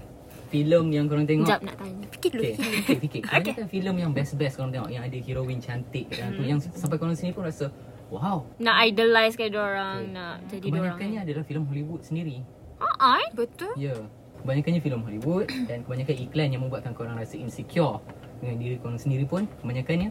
filem 0.48 0.84
yang 0.94 1.04
korang 1.10 1.26
tengok 1.28 1.44
Sekejap 1.44 1.60
nak 1.66 1.76
tanya. 1.76 2.04
Fikir 2.08 2.30
dulu. 2.32 2.42
Okay, 2.46 2.56
fikir, 2.56 2.96
fikir. 3.04 3.20
Kebanyakan 3.26 3.66
filem 3.68 3.96
yang 4.00 4.12
best-best 4.16 4.54
korang 4.56 4.72
tengok 4.72 4.88
Yang 4.88 5.02
ada 5.04 5.18
heroin 5.28 5.58
cantik 5.60 6.04
kat 6.08 6.16
dalam 6.24 6.32
tu 6.32 6.42
Yang 6.48 6.58
sampai 6.72 6.96
korang 6.96 7.12
sini 7.12 7.36
pun 7.36 7.44
rasa 7.44 7.68
Wow 8.08 8.48
Nak 8.56 8.76
idolize 8.88 9.36
kan 9.36 9.52
orang, 9.52 9.98
nak 10.08 10.40
jadi 10.48 10.64
orang. 10.64 10.72
Kebanyakannya 10.72 11.20
adalah 11.20 11.42
filem 11.44 11.64
Hollywood 11.68 12.00
sendiri 12.00 12.40
Ah, 12.80 13.20
ah. 13.20 13.24
Betul. 13.36 13.76
Ya 13.76 13.92
Kebanyakannya 14.42 14.80
filem 14.80 15.00
Hollywood 15.00 15.46
Dan 15.64 15.86
kebanyakan 15.86 16.16
iklan 16.20 16.48
yang 16.50 16.62
membuatkan 16.62 16.92
korang 16.92 17.14
rasa 17.14 17.38
insecure 17.38 18.02
Dengan 18.42 18.58
diri 18.58 18.76
korang 18.76 18.98
sendiri 18.98 19.22
pun 19.22 19.46
Kebanyakannya 19.62 20.10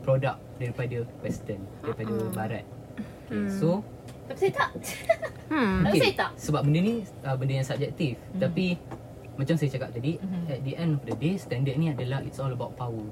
Produk 0.00 0.36
daripada 0.56 1.04
western 1.20 1.60
Daripada 1.80 2.12
barat 2.32 2.64
okay, 3.28 3.46
So 3.52 3.84
Tapi 4.26 4.38
saya 4.40 4.52
tak. 4.56 4.70
Hmm. 5.46 5.84
Tapi 5.84 5.96
saya 6.00 6.14
tak. 6.16 6.30
Sebab 6.34 6.60
benda 6.64 6.80
ni 6.80 6.94
uh, 7.22 7.36
benda 7.36 7.52
yang 7.54 7.66
subjektif 7.66 8.16
Hmm. 8.32 8.40
Tapi 8.42 8.66
Macam 9.36 9.54
saya 9.54 9.68
cakap 9.68 9.90
tadi 9.92 10.16
At 10.48 10.60
the 10.64 10.74
end 10.74 10.96
of 10.96 11.02
the 11.04 11.14
day 11.14 11.36
Standard 11.36 11.76
ni 11.76 11.92
adalah 11.92 12.24
It's 12.24 12.40
all 12.40 12.50
about 12.50 12.74
power 12.74 13.04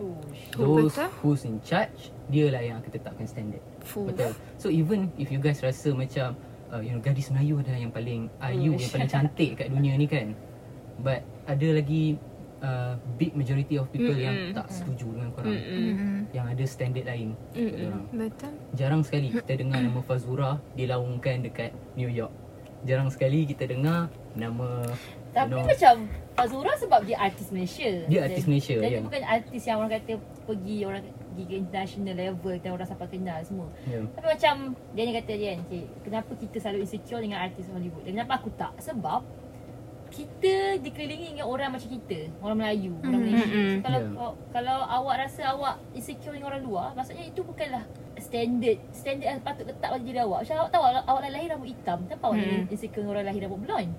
Oh, 0.00 0.16
Those 0.56 0.96
betul. 0.96 1.08
who's 1.20 1.42
in 1.44 1.60
charge 1.60 2.08
Dia 2.28 2.48
lah 2.48 2.60
yang 2.60 2.80
akan 2.80 2.88
tetapkan 2.88 3.24
standard 3.24 3.60
Fuh. 3.84 4.08
Betul 4.08 4.32
So 4.56 4.68
even 4.68 5.12
if 5.16 5.28
you 5.28 5.36
guys 5.36 5.60
rasa 5.60 5.92
macam 5.92 6.32
uh, 6.72 6.80
You 6.80 6.96
know 6.96 7.02
gadis 7.02 7.28
Melayu 7.34 7.60
adalah 7.60 7.80
yang 7.80 7.92
paling 7.92 8.30
Ayu 8.40 8.72
Yang 8.78 8.92
paling 8.94 9.10
cantik 9.10 9.50
kat 9.58 9.68
dunia 9.70 9.94
ni 9.98 10.06
kan 10.06 10.32
But 11.00 11.26
ada 11.46 11.68
lagi 11.74 12.16
uh, 12.62 12.94
Big 13.18 13.34
majority 13.34 13.76
of 13.76 13.90
people 13.90 14.14
Mm-mm. 14.14 14.26
yang 14.26 14.36
tak 14.54 14.66
setuju 14.70 15.06
dengan 15.10 15.30
korang 15.34 15.54
Mm-mm. 15.56 16.16
Yang 16.30 16.46
ada 16.46 16.64
standard 16.66 17.06
lain 17.06 17.28
orang. 17.56 18.04
Betul. 18.14 18.52
Jarang 18.78 19.02
sekali 19.02 19.28
kita 19.42 19.52
dengar 19.58 19.78
nama 19.82 20.00
Fazura 20.04 20.50
Dilaungkan 20.78 21.44
dekat 21.44 21.74
New 21.98 22.10
York 22.10 22.32
Jarang 22.86 23.12
sekali 23.12 23.44
kita 23.44 23.68
dengar 23.68 24.08
Nama 24.38 24.88
Tapi 25.30 25.50
you 25.50 25.58
know, 25.58 25.66
macam 25.66 25.94
Fazura 26.40 26.72
sebab 26.80 27.04
dia 27.04 27.20
artis 27.20 27.52
Malaysia. 27.52 27.90
Dia 28.08 28.24
artis 28.24 28.48
Malaysia, 28.48 28.80
Dan 28.80 28.88
ya. 28.88 28.96
dia 28.96 29.02
bukan 29.04 29.22
artis 29.28 29.62
yang 29.68 29.76
orang 29.76 29.92
kata 29.92 30.12
pergi 30.48 30.76
orang 30.88 31.02
pergi 31.40 31.48
ke 31.48 31.56
international 31.56 32.14
level 32.14 32.52
dan 32.54 32.70
orang 32.70 32.84
sampai 32.84 33.08
kenal 33.08 33.40
semua. 33.40 33.68
ya. 33.84 34.04
Tapi 34.04 34.26
macam 34.28 34.54
dia 34.92 35.02
ni 35.02 35.12
kata 35.14 35.32
dia 35.32 35.48
kan, 35.50 35.60
cik, 35.66 35.86
kenapa 36.04 36.30
kita 36.36 36.56
selalu 36.60 36.78
insecure 36.84 37.20
dengan 37.20 37.38
artis 37.40 37.64
Hollywood? 37.66 38.04
Dan 38.04 38.12
kenapa 38.14 38.32
aku 38.36 38.52
tak? 38.52 38.76
Sebab 38.78 39.24
kita 40.10 40.54
dikelilingi 40.82 41.32
dengan 41.32 41.46
orang 41.46 41.70
macam 41.70 41.86
kita, 41.88 42.28
orang 42.42 42.58
Melayu, 42.58 42.92
orang 42.98 43.20
Malaysia. 43.22 43.46
Mm-mm. 43.46 43.70
So, 43.70 43.80
kalau 43.80 43.96
Ya. 43.96 44.08
kalau, 44.10 44.30
kalau 44.50 44.76
awak 44.82 45.14
rasa 45.16 45.42
awak 45.48 45.74
insecure 45.92 46.34
dengan 46.34 46.50
orang 46.50 46.62
luar, 46.62 46.88
maksudnya 46.92 47.24
itu 47.24 47.40
bukanlah 47.40 47.86
standard 48.18 48.78
standard 48.90 49.30
yang 49.30 49.40
patut 49.40 49.64
letak 49.64 49.86
pada 49.88 50.02
diri 50.02 50.18
awak. 50.18 50.42
Macam 50.42 50.56
awak 50.60 50.70
tahu 50.74 50.82
awak, 50.82 51.02
awak 51.06 51.20
lahir 51.24 51.48
rambut 51.48 51.70
hitam, 51.70 51.98
kenapa 52.04 52.24
awak 52.26 52.42
Hmm. 52.42 52.66
insecure 52.68 53.00
dengan 53.00 53.14
orang 53.14 53.26
lahir 53.30 53.40
rambut 53.46 53.60
blonde? 53.62 53.94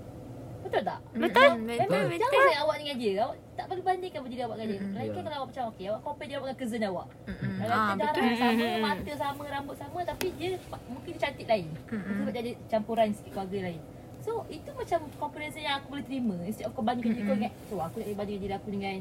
Betul 0.62 0.81
tak? 0.86 1.00
Betul? 1.10 1.25
Betul. 1.25 1.50
Memang 1.65 1.89
Betul. 2.05 2.19
jangan 2.21 2.41
saya 2.45 2.60
awak 2.62 2.75
dengan 2.77 2.95
dia. 3.00 3.13
Awak 3.25 3.36
tak 3.62 3.68
perlu 3.68 3.84
bandingkan 3.84 4.20
diri 4.25 4.41
awak 4.41 4.56
dengan 4.56 4.68
dia. 4.68 4.80
Mm-mm. 4.80 4.94
Lain 4.94 5.06
kan 5.06 5.13
Ya. 5.13 5.24
kalau 5.24 5.38
awak 5.38 5.48
macam 5.48 5.63
okey, 5.70 5.86
awak 5.86 6.01
compare 6.01 6.30
awak 6.32 6.41
dengan 6.44 6.58
cousin 6.58 6.82
awak. 6.84 7.08
Kalau 7.22 7.70
Ah, 7.72 7.86
kata 7.88 7.94
betul. 7.94 8.10
darah 8.18 8.36
sama, 8.36 8.65
mata 8.82 9.13
sama, 9.15 9.44
rambut 9.48 9.75
sama 9.75 10.00
tapi 10.03 10.27
dia 10.34 10.50
mungkin 10.88 11.12
dia 11.12 11.22
cantik 11.22 11.46
lain. 11.46 11.68
Mungkin 11.84 12.13
sebab 12.18 12.32
dia 12.32 12.41
ada 12.41 12.51
campuran 12.68 13.08
sikit 13.12 13.32
keluarga 13.32 13.60
lain. 13.63 13.82
So 14.20 14.32
itu 14.48 14.70
macam 14.72 15.00
comparison 15.15 15.62
yang 15.62 15.75
aku 15.77 15.88
boleh 15.91 16.03
terima. 16.03 16.36
Instead 16.41 16.65
of 16.65 16.74
kau 16.74 16.82
bandingkan 16.82 17.13
diri 17.13 17.24
kau 17.24 17.36
dengan 17.36 17.53
so 17.63 17.74
aku 17.77 17.96
nak 17.98 18.08
bandingkan 18.15 18.41
diri 18.41 18.53
aku 18.56 18.70
dengan 18.70 18.96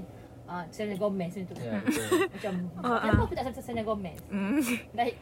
uh, 0.46 0.64
Selena 0.68 0.96
Gomez 0.96 1.32
macam 1.34 1.44
tu. 1.46 1.54
Ya, 1.58 1.76
betul. 1.86 2.08
Macam 2.26 2.52
Oh, 2.78 2.96
kenapa 2.98 3.08
ah. 3.14 3.24
aku 3.24 3.32
tak 3.34 3.44
sama 3.46 3.60
Selena 3.60 3.82
Gomez? 3.82 4.18
Mm. 4.26 4.60
Like 4.98 5.16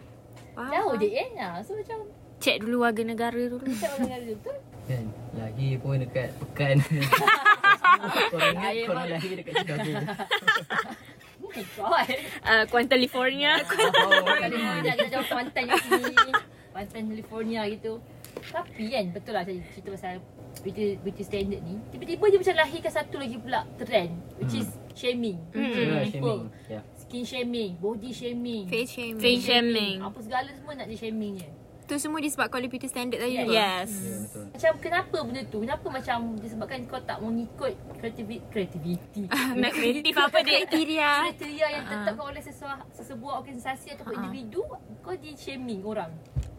Faham, 0.53 0.71
jauh 0.73 0.95
je 0.97 1.09
eh. 1.09 1.29
Nah, 1.33 1.59
so 1.61 1.73
macam 1.73 1.99
Cek 2.39 2.57
dulu 2.61 2.77
warga 2.81 3.03
negara 3.03 3.35
dulu. 3.37 3.59
macam 3.61 3.91
orang 3.93 4.09
kata 4.09 4.27
betul. 4.33 4.57
Kan 4.87 5.05
Lahir 5.35 5.75
pun 5.77 5.99
dekat 5.99 6.29
pekan 6.37 6.77
Korang 8.29 8.55
ingat 8.55 8.65
Lahir 8.73 8.85
korang 8.87 9.07
lahir 9.09 9.33
dekat 9.39 9.53
Chicago 9.65 9.91
Oh 11.39 11.51
my 11.55 11.65
god. 11.81 12.09
Uh, 12.45 12.63
Kuala 12.69 12.87
California. 12.93 13.53
Oh, 13.65 14.37
California 14.45 14.93
kita 14.93 15.09
jauh 15.17 15.27
Kuantan 15.33 15.65
sini. 15.81 16.33
Kuantan 16.75 17.03
California 17.09 17.61
gitu. 17.73 17.93
Tapi 18.53 18.85
kan 18.93 19.05
betul 19.17 19.33
lah 19.33 19.43
saya 19.49 19.59
cerita 19.73 19.89
pasal 19.97 20.21
beauty, 20.61 21.01
beauty 21.01 21.23
standard 21.25 21.63
ni. 21.65 21.81
Tiba-tiba 21.95 22.25
dia 22.29 22.39
macam 22.43 22.57
lahirkan 22.59 22.93
satu 22.93 23.17
lagi 23.17 23.37
pula 23.41 23.61
trend 23.81 24.13
which 24.37 24.61
is 24.61 24.69
shaming. 24.93 25.39
Hmm. 25.55 25.73
People. 25.73 26.05
shaming. 26.05 26.41
Ya. 26.69 26.81
Skin 27.01 27.25
shaming, 27.25 27.71
body 27.81 28.11
shaming. 28.13 28.65
Face 28.69 28.93
shaming. 28.93 29.23
Face 29.23 29.43
shaming. 29.47 29.97
Apa 30.05 30.19
segala 30.21 30.49
semua 30.53 30.73
nak 30.77 30.87
dia 30.91 30.99
shaming 31.01 31.41
je. 31.41 31.49
Tu 31.89 31.97
semua 31.97 32.21
disebabkan 32.21 32.61
oleh 32.61 32.69
beauty 32.69 32.85
standard 32.85 33.17
tadi 33.17 33.33
Yes. 33.35 33.43
tu. 33.43 33.53
Yes. 33.55 33.91
Ya, 33.91 34.17
betul. 34.21 34.45
Macam 34.53 34.73
kenapa 34.77 35.17
benda 35.25 35.43
tu? 35.43 35.59
Kenapa 35.59 35.87
macam 35.89 36.17
disebabkan 36.37 36.79
kau 36.85 37.01
tak 37.01 37.17
mau 37.19 37.33
ngikut 37.33 37.73
kreativiti 37.97 38.45
kreativiti. 38.47 39.23
Nak 39.31 39.73
kreatif 39.77 40.15
apa 40.15 40.39
dia? 40.43 40.57
Kriteria. 40.63 41.11
Kriteria 41.27 41.67
yang 41.71 41.83
ditetapkan 41.83 42.25
oleh 42.29 42.43
sesuatu 42.45 42.85
sesebuah 42.93 43.35
organisasi 43.41 43.97
ataupun 43.97 44.13
Ha. 44.13 44.21
individu, 44.21 44.69
kau 45.01 45.17
di 45.17 45.33
shaming 45.33 45.81
orang. 45.83 46.13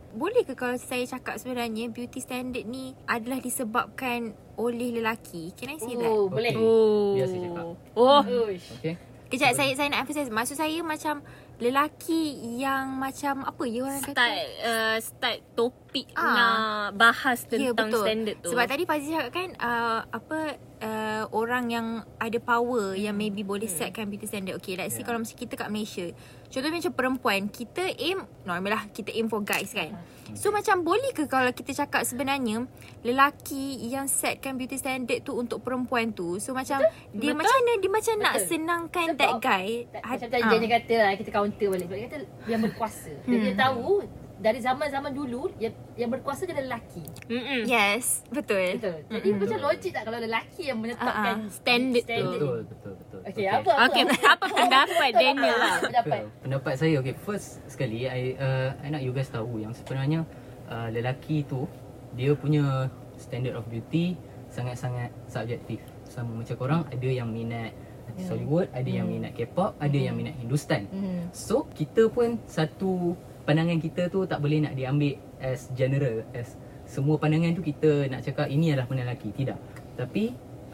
Boleh 0.10 0.42
ke 0.42 0.58
kalau 0.58 0.74
saya 0.74 1.06
cakap 1.06 1.38
sebenarnya 1.38 1.86
beauty 1.88 2.18
standard 2.18 2.66
ni 2.66 2.98
adalah 3.06 3.38
disebabkan 3.38 4.34
oleh 4.58 4.90
lelaki? 4.92 5.54
Can 5.54 5.70
I 5.70 5.78
say 5.78 5.94
that? 5.94 6.10
Oh, 6.10 6.26
boleh. 6.26 6.50
Okay. 6.50 6.66
Oh. 6.66 7.14
Biar 7.14 7.28
saya 7.30 7.42
cakap. 7.46 7.66
Oh. 7.94 8.22
Okay. 8.26 8.94
Kejap 9.30 9.54
saya 9.54 9.72
saya 9.74 9.88
nak 9.88 10.04
emphasize. 10.04 10.28
Maksud 10.28 10.58
saya 10.58 10.82
macam 10.82 11.22
Lelaki 11.60 12.34
yang 12.56 12.96
macam 12.96 13.44
Apa 13.44 13.64
ya 13.64 13.84
orang 13.84 14.00
kata? 14.02 14.16
Start 14.16 14.38
uh, 14.64 14.98
Start 14.98 15.40
topik 15.54 16.08
Ah. 16.16 16.24
nak 16.32 16.58
bahas 16.96 17.44
Ya 17.46 17.70
tentang 17.70 17.92
betul. 17.92 18.04
standard 18.04 18.38
tu. 18.40 18.50
Sebab 18.50 18.66
tadi 18.66 18.84
Fazli 18.84 19.12
cakap 19.12 19.32
kan 19.32 19.50
uh, 19.56 20.00
Apa 20.08 20.38
uh, 20.80 21.24
Orang 21.30 21.68
yang 21.68 21.88
ada 22.16 22.40
power 22.40 22.96
Yang 22.96 23.14
maybe 23.14 23.42
boleh 23.44 23.68
setkan 23.68 24.08
beauty 24.08 24.24
standard. 24.24 24.56
Okay 24.58 24.74
let's 24.74 24.94
say 24.94 25.00
Yeah. 25.00 25.08
Kalau 25.08 25.20
macam 25.20 25.36
kita 25.36 25.54
kat 25.54 25.70
Malaysia 25.70 26.08
Contohnya 26.50 26.76
macam 26.76 26.94
perempuan 26.94 27.46
Kita 27.46 27.86
aim 27.92 28.20
Normal 28.42 28.72
lah 28.72 28.84
Kita 28.88 29.10
aim 29.10 29.26
for 29.26 29.40
guys 29.40 29.70
kan 29.70 29.94
So 30.32 30.50
macam 30.50 30.82
boleh 30.82 31.10
ke 31.10 31.26
Kalau 31.26 31.50
kita 31.50 31.74
cakap 31.76 32.02
sebenarnya 32.04 32.66
Lelaki 33.02 33.78
yang 33.84 34.06
setkan 34.06 34.54
beauty 34.56 34.76
standard 34.76 35.22
tu 35.22 35.34
Untuk 35.34 35.62
perempuan 35.62 36.10
tu 36.10 36.38
So 36.38 36.52
macam 36.52 36.82
Dia 37.12 37.32
Betul. 37.32 37.38
macam 37.38 37.54
mana 37.56 37.72
Dia 37.76 37.92
macam 37.92 38.16
nak 38.20 38.36
Betul. 38.36 38.48
senangkan 38.48 39.08
Sebab- 39.08 39.20
that 39.20 39.34
guy 39.40 39.68
Tak- 39.88 40.04
Macam 40.04 40.28
tadi 40.28 40.42
ah. 40.42 40.50
Janya 40.50 40.70
kata 40.72 40.96
lah 41.00 41.12
Kita 41.16 41.30
counter 41.32 41.68
balik 41.68 41.86
Sebab 41.86 41.96
dia 41.96 42.06
kata 42.08 42.18
Yang 42.46 42.62
berkuasa 42.66 43.12
Hmm. 43.22 43.40
dia 43.40 43.54
tahu 43.56 43.94
Dari 44.40 44.60
zaman-zaman 44.64 45.12
dulu 45.12 45.52
Yang, 45.60 45.76
yang 46.00 46.10
berkuasa 46.10 46.48
adalah 46.48 46.80
lelaki 46.80 47.04
Mm-mm. 47.28 47.68
Yes 47.68 48.24
Betul 48.32 48.80
Betul 48.80 49.04
Jadi 49.12 49.30
macam 49.36 49.60
logik 49.68 49.92
tak 49.92 50.04
Kalau 50.08 50.20
lelaki 50.24 50.64
yang 50.72 50.80
menetapkan 50.80 51.36
Ah, 51.36 51.44
ah. 51.44 51.52
Standard 51.52 52.06
tu. 52.08 52.24
Betul, 52.24 52.58
betul, 52.72 52.94
betul. 52.96 53.20
Okay, 53.28 53.46
apa 53.46 53.72
apa 53.76 53.84
Okay, 53.92 54.04
apa 54.08 54.46
pendapat 54.48 55.12
Daniel 55.12 55.58
lah? 55.60 55.78
Pendapat 55.84 56.20
Betul. 56.24 56.42
Pendapat 56.48 56.74
saya 56.80 56.94
okay 57.04 57.16
first 57.20 57.60
sekali 57.68 58.08
I 58.08 58.40
uh, 58.40 58.70
I 58.80 58.88
nak 58.96 59.02
you 59.04 59.12
guys 59.12 59.28
tahu 59.28 59.60
yang 59.60 59.76
sebenarnya 59.76 60.24
uh, 60.72 60.88
lelaki 60.88 61.44
tu 61.44 61.68
dia 62.16 62.32
punya 62.34 62.88
standard 63.20 63.60
of 63.60 63.68
beauty 63.68 64.16
sangat-sangat 64.50 65.12
subjektif. 65.28 65.78
Sama 66.08 66.32
macam 66.34 66.56
korang 66.58 66.82
ada 66.90 67.10
yang 67.10 67.30
minat 67.30 67.76
artis 68.10 68.26
Hollywood, 68.34 68.68
ada 68.74 68.90
yang 68.90 69.06
minat 69.06 69.38
K-pop, 69.38 69.78
ada 69.78 69.94
yang 69.94 70.18
minat 70.18 70.34
Hindustan. 70.42 70.90
Hmm. 70.90 71.30
So 71.30 71.70
kita 71.78 72.10
pun 72.10 72.42
satu 72.50 73.14
pandangan 73.50 73.82
kita 73.82 74.14
tu 74.14 74.30
tak 74.30 74.38
boleh 74.46 74.62
nak 74.62 74.78
diambil 74.78 75.18
as 75.42 75.74
general 75.74 76.22
as 76.38 76.54
semua 76.86 77.18
pandangan 77.18 77.58
tu 77.58 77.66
kita 77.66 78.06
nak 78.06 78.22
cakap 78.22 78.46
ini 78.46 78.78
adalah 78.78 78.86
pandangan 78.86 79.18
lelaki. 79.18 79.30
Tidak. 79.34 79.58
Tapi 79.98 80.24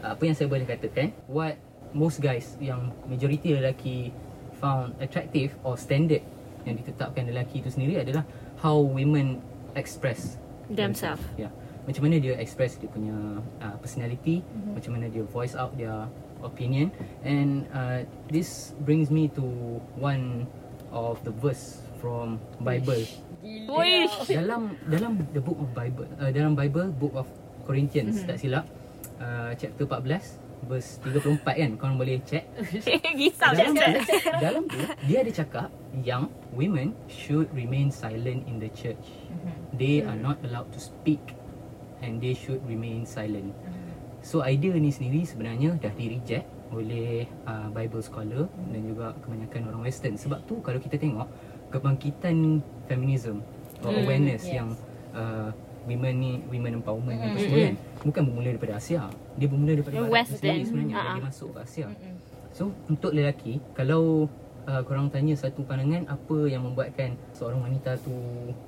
apa 0.04 0.20
yang 0.20 0.36
saya 0.36 0.52
boleh 0.52 0.68
katakan 0.68 1.16
what 1.24 1.56
most 1.96 2.20
guys 2.20 2.60
yang 2.60 2.92
majoriti 3.08 3.56
lelaki 3.56 4.12
found 4.60 4.92
attractive 5.00 5.56
or 5.64 5.80
standard 5.80 6.20
yang 6.68 6.76
ditetapkan 6.76 7.24
lelaki 7.24 7.64
itu 7.64 7.72
sendiri 7.72 8.04
adalah 8.04 8.28
how 8.60 8.76
women 8.76 9.40
express 9.72 10.36
Themselves. 10.66 11.22
Ya. 11.38 11.46
Yeah. 11.48 11.52
Macam 11.86 12.02
mana 12.10 12.18
dia 12.18 12.34
express 12.42 12.74
dia 12.82 12.90
punya 12.90 13.14
uh, 13.62 13.76
personality, 13.78 14.42
mm-hmm. 14.42 14.74
macam 14.74 14.90
mana 14.98 15.06
dia 15.06 15.22
voice 15.22 15.54
out 15.54 15.70
their 15.78 16.10
opinion 16.42 16.90
and 17.22 17.64
uh, 17.70 18.02
this 18.28 18.74
brings 18.82 19.08
me 19.08 19.30
to 19.30 19.46
one 19.94 20.50
of 20.90 21.22
the 21.22 21.30
verse 21.30 21.85
from 21.98 22.40
Bible. 22.60 23.02
Wish. 23.46 24.14
dalam 24.26 24.74
dalam 24.90 25.22
the 25.30 25.38
book 25.38 25.58
of 25.62 25.70
Bible 25.70 26.08
uh, 26.18 26.30
dalam 26.34 26.58
Bible 26.58 26.90
book 26.90 27.14
of 27.14 27.26
Corinthians 27.62 28.18
mm-hmm. 28.18 28.28
tak 28.28 28.36
silap 28.42 28.64
uh, 29.22 29.54
chapter 29.54 29.86
14 29.86 30.66
verse 30.66 30.98
34 31.04 31.46
kan 31.46 31.70
korang 31.78 31.94
boleh 31.94 32.18
check 32.26 32.42
Risau 33.20 33.54
dalam 33.54 33.70
tu, 33.76 33.86
je. 33.86 34.18
dalam 34.42 34.62
tu 34.66 34.78
dia 35.06 35.22
ada 35.22 35.30
cakap 35.30 35.68
yang 36.02 36.26
women 36.52 36.92
should 37.06 37.46
remain 37.56 37.88
silent 37.88 38.44
in 38.44 38.60
the 38.60 38.68
church. 38.76 39.00
They 39.76 40.04
are 40.04 40.16
not 40.16 40.40
allowed 40.44 40.72
to 40.76 40.80
speak 40.80 41.20
and 42.04 42.20
they 42.20 42.36
should 42.36 42.60
remain 42.68 43.08
silent. 43.08 43.56
So 44.20 44.42
idea 44.42 44.74
ni 44.76 44.90
sendiri 44.90 45.24
sebenarnya 45.24 45.78
dah 45.78 45.92
di 45.94 46.18
reject 46.18 46.44
oleh 46.74 47.30
uh, 47.46 47.70
Bible 47.70 48.02
scholar 48.02 48.50
dan 48.74 48.80
juga 48.82 49.14
kebanyakan 49.22 49.70
orang 49.70 49.82
western. 49.86 50.18
Sebab 50.18 50.42
tu 50.44 50.58
kalau 50.60 50.82
kita 50.82 50.98
tengok 50.98 51.28
kebangkitan 51.68 52.36
feminism 52.84 53.42
or 53.80 53.90
Hmm, 53.90 54.02
awareness 54.02 54.42
yes. 54.42 54.56
yang 54.56 54.68
uh, 55.12 55.50
women 55.84 56.14
ni 56.16 56.32
women 56.46 56.72
empowerment 56.76 57.18
apa 57.20 57.38
semua 57.38 57.58
kan 57.62 57.74
bukan 58.02 58.22
bermula 58.24 58.48
daripada 58.50 58.74
Asia. 58.74 59.02
Dia 59.34 59.46
bermula 59.46 59.72
daripada 59.72 59.94
barat 59.96 60.04
tu 60.04 60.12
Western. 60.12 60.38
sendiri 60.40 60.60
sebenarnya 60.64 60.94
Ha, 60.94 61.02
ha. 61.02 61.12
dia 61.12 61.22
masuk 61.24 61.48
ke 61.50 61.58
Asia. 61.60 61.86
So 62.50 62.62
untuk 62.86 63.12
lelaki 63.12 63.60
kalau 63.72 64.26
uh, 64.64 64.82
korang 64.82 65.06
tanya 65.08 65.34
satu 65.34 65.62
pandangan 65.62 66.08
apa 66.08 66.36
yang 66.46 66.62
membuatkan 66.62 67.14
seorang 67.30 67.60
wanita 67.60 68.00
tu 68.00 68.14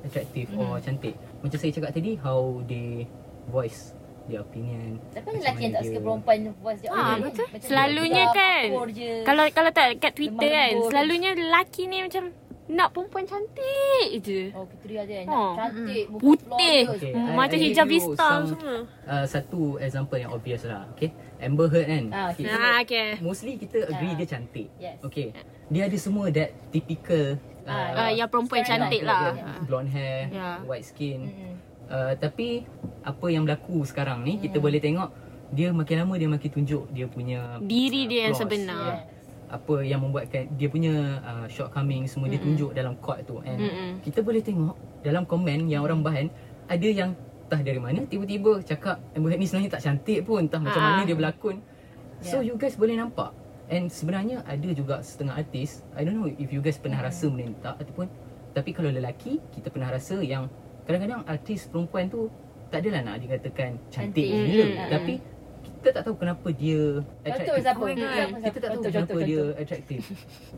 atraktif 0.03 0.47
mm. 0.49 0.61
or 0.61 0.79
cantik. 0.79 1.15
Macam 1.41 1.57
saya 1.57 1.73
cakap 1.73 1.91
tadi 1.93 2.15
how 2.17 2.39
they 2.65 3.09
voice 3.49 3.97
their 4.27 4.45
opinion. 4.45 5.01
Tapi 5.11 5.41
lelaki 5.41 5.63
yang 5.65 5.73
tak 5.73 5.83
suka 5.85 5.91
dia- 5.91 6.05
perempuan 6.05 6.39
voice 6.55 6.81
dia 6.81 6.91
Ah, 6.91 7.17
orang 7.17 7.21
betul. 7.25 7.47
Macam 7.49 7.65
Selalunya 7.65 8.25
dia 8.25 8.37
kan. 8.37 8.65
je. 8.93 9.13
Kalau 9.25 9.45
kalau 9.51 9.71
tak 9.73 9.87
kat 9.97 10.13
Twitter 10.13 10.51
kan, 10.53 10.73
selalunya 10.85 11.31
lelaki 11.33 11.83
ni 11.87 11.99
macam 12.01 12.25
nak 12.69 12.93
perempuan 12.93 13.25
cantik 13.25 14.09
je. 14.21 14.53
Oh, 14.53 14.65
kriteria 14.65 15.03
dia 15.03 15.19
Oh. 15.25 15.57
nak 15.57 15.73
cantik, 15.73 16.05
muka 16.07 16.21
Putih. 16.21 16.81
Okay, 16.91 17.13
Hmm, 17.13 17.33
macam 17.35 17.59
hijab 17.59 17.87
vista 17.87 18.15
some, 18.15 18.45
semua. 18.51 18.77
Uh, 19.03 19.25
satu 19.25 19.61
example 19.79 20.19
yang 20.19 20.31
obvious 20.31 20.63
lah. 20.63 20.85
Okay. 20.93 21.09
Amber 21.39 21.67
Heard 21.67 21.87
kan. 21.87 22.05
Ah, 22.11 22.27
okay. 22.29 22.45
Kita- 22.45 22.59
Ah, 22.59 22.79
okay. 22.81 23.09
Mostly 23.19 23.53
kita 23.57 23.79
agree 23.87 24.13
Ah. 24.13 24.17
dia 24.17 24.27
cantik. 24.29 24.69
Yes. 24.77 25.01
Okay. 25.01 25.33
Dia 25.67 25.83
ada 25.85 25.97
semua 25.97 26.29
that 26.29 26.53
typical 26.69 27.41
Ah, 27.65 28.09
Ah, 28.09 28.11
yang 28.11 28.25
perempuan 28.27 28.65
Sekarang 28.65 28.89
cantik 28.89 29.03
lah. 29.05 29.29
dia 29.31 29.45
Blonde 29.63 29.91
hair, 29.91 30.21
Ya. 30.31 30.57
white 30.63 30.87
skin. 30.87 31.21
Mm-mm. 31.23 31.55
Uh, 31.85 32.13
tapi 32.15 32.65
apa 33.03 33.27
yang 33.29 33.45
berlaku 33.45 33.81
sekarang 33.83 34.21
ni 34.21 34.37
kita 34.37 34.57
boleh 34.57 34.77
tengok 34.77 35.09
dia 35.51 35.69
makin 35.71 36.01
lama 36.01 36.17
dia 36.17 36.29
makin 36.29 36.51
tunjuk 36.51 36.85
dia 36.89 37.05
punya 37.07 37.57
Diri 37.61 38.05
uh, 38.05 38.07
dia 38.07 38.21
yang 38.25 38.37
sebenar. 38.37 38.85
Yes. 38.95 39.18
Apa 39.49 39.81
yang 39.81 40.05
membuatkan 40.05 40.45
dia 40.55 40.69
punya 40.69 40.93
uh, 41.21 41.47
shortcoming 41.49 42.05
semua 42.05 42.29
dia 42.29 42.37
tunjuk 42.37 42.71
dalam 42.73 42.95
court 43.01 43.25
tu 43.25 43.41
and 43.43 43.57
Mm-mm. 43.59 43.91
kita 44.01 44.21
boleh 44.21 44.41
tengok 44.41 44.77
dalam 45.01 45.25
komen 45.25 45.67
yang 45.67 45.83
orang 45.83 46.05
bahan 46.05 46.27
ada 46.69 46.85
yang 46.85 47.17
entah 47.49 47.65
dari 47.65 47.81
mana 47.81 48.05
tiba-tiba 48.05 48.61
cakap 48.61 49.01
Amber 49.17 49.33
Heard 49.33 49.41
ni 49.41 49.49
sebenarnya 49.49 49.73
tak 49.73 49.83
cantik 49.83 50.21
pun 50.23 50.45
entah 50.45 50.61
macam 50.61 50.77
Ah. 50.79 50.87
mana 50.93 51.03
dia 51.03 51.17
berlakon. 51.17 51.65
So 52.21 52.45
you 52.45 52.55
guys 52.55 52.77
boleh 52.77 52.93
nampak 52.95 53.33
and 53.69 53.89
sebenarnya 53.89 54.45
ada 54.45 54.69
juga 54.73 55.01
setengah 55.01 55.39
artis 55.39 55.81
I 55.95 56.05
don't 56.05 56.17
know 56.17 56.29
if 56.29 56.49
you 56.49 56.61
guys 56.61 56.77
pernah 56.77 57.01
rasa 57.01 57.29
benda 57.33 57.49
ni 57.49 57.57
tak 57.59 57.81
ataupun 57.81 58.05
tapi 58.53 58.71
kalau 58.73 58.91
lelaki 58.91 59.41
kita 59.49 59.71
pernah 59.71 59.89
rasa 59.89 60.19
yang 60.19 60.51
kadang-kadang 60.85 61.25
artis 61.25 61.69
perempuan 61.69 62.09
tu 62.09 62.29
tak 62.69 62.85
adalah 62.85 63.01
nak 63.01 63.17
dikatakan 63.21 63.81
cantik 63.89 64.29
gila 64.29 64.67
Mm-mm. 64.67 64.89
tapi 64.93 65.15
kita 65.79 65.95
tak 65.95 66.11
tahu 66.11 66.19
kenapa 66.19 66.51
dia 66.51 67.07
attractive. 67.23 67.63
siapa? 67.63 67.79
Oh 67.79 67.87
my 67.87 67.95
God. 67.95 68.11
Contoh, 68.11 68.43
Kita 68.43 68.59
tak 68.59 68.69
tahu 68.69 68.83
contoh, 68.83 68.91
kenapa 68.91 69.15
contoh, 69.15 69.23
dia 69.23 69.55
attractive. 69.55 70.03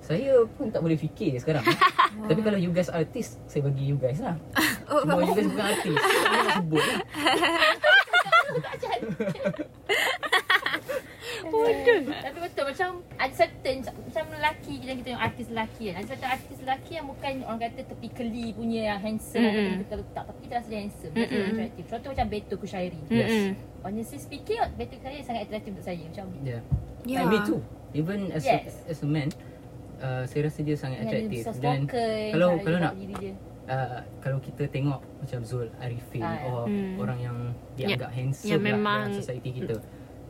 Saya 0.00 0.33
pun 0.48 0.72
tak 0.72 0.80
boleh 0.80 0.96
fikir 0.96 1.37
sekarang. 1.37 1.61
Tapi 2.33 2.40
kalau 2.40 2.56
you 2.56 2.72
guys 2.72 2.88
artis, 2.88 3.37
saya 3.44 3.68
bagi 3.68 3.85
you 3.85 4.00
guys 4.00 4.24
lah. 4.24 4.40
Cuma 5.04 5.20
you 5.20 5.37
guys 5.37 5.52
bukan 5.52 5.61
artis. 5.61 6.00
Saya 6.00 6.40
nak 6.40 6.64
sebut 6.64 6.80
lah. 6.80 7.04
Tapi 12.11 12.38
betul 12.40 12.64
macam 12.66 12.88
ada 13.14 13.33
certain 13.33 13.77
macam 13.85 14.25
lelaki 14.31 14.73
kita 14.79 14.92
kita 14.96 15.09
yang 15.12 15.23
artis 15.23 15.46
lelaki 15.51 15.83
kan. 15.88 15.94
Ada 15.99 16.07
certain 16.09 16.31
artis 16.31 16.57
lelaki 16.61 16.90
yang 16.94 17.07
bukan 17.07 17.33
orang 17.44 17.61
kata 17.61 17.81
typically 17.87 18.44
punya 18.53 18.81
yang 18.94 18.99
handsome 19.01 19.42
Mm-mm. 19.42 19.57
mm-hmm. 19.57 19.81
kita 19.83 19.94
letak 20.01 20.25
tapi 20.27 20.38
kita 20.44 20.55
rasa 20.57 20.68
dia 20.68 20.81
handsome. 20.81 21.12
Dia 21.12 21.27
mm 21.27 21.49
attractive. 21.51 21.87
Contoh 21.88 22.09
macam 22.12 22.27
Beto 22.29 22.55
Kushairi. 22.57 23.01
Yes. 23.09 23.31
Mm-mm. 23.31 23.49
Honestly 23.81 24.18
speaking, 24.18 24.59
Beto 24.75 24.94
Kushairi 24.96 25.20
sangat 25.23 25.40
attractive 25.46 25.73
untuk 25.75 25.87
saya. 25.87 26.05
Macam 26.05 26.27
Yeah. 26.40 26.62
Yeah. 27.05 27.23
And 27.23 27.31
me 27.31 27.38
too. 27.42 27.61
Even 27.90 28.31
as 28.31 28.44
Yes. 28.44 28.87
a, 28.87 28.92
as 28.92 29.01
a 29.03 29.09
man, 29.09 29.29
uh, 29.99 30.23
saya 30.25 30.46
rasa 30.46 30.61
dia 30.62 30.77
sangat 30.77 31.03
attractive. 31.03 31.44
Dan 31.59 31.88
spoken, 31.88 32.31
kalau 32.31 32.51
kalau 32.61 32.79
nak 32.79 32.92
uh, 33.70 34.01
kalau 34.20 34.38
kita 34.38 34.62
tengok 34.68 35.01
macam 35.01 35.40
Zul 35.42 35.68
Arifin 35.79 36.23
Ah, 36.23 36.35
ya. 36.37 36.46
or 36.46 36.64
Hmm. 36.66 36.94
orang 36.99 37.18
yang 37.18 37.37
dianggap 37.75 38.11
handsome 38.11 38.51
yang 38.51 38.61
lah 38.61 38.68
memang- 38.75 39.03
dalam 39.09 39.18
society 39.18 39.51
kita. 39.55 39.77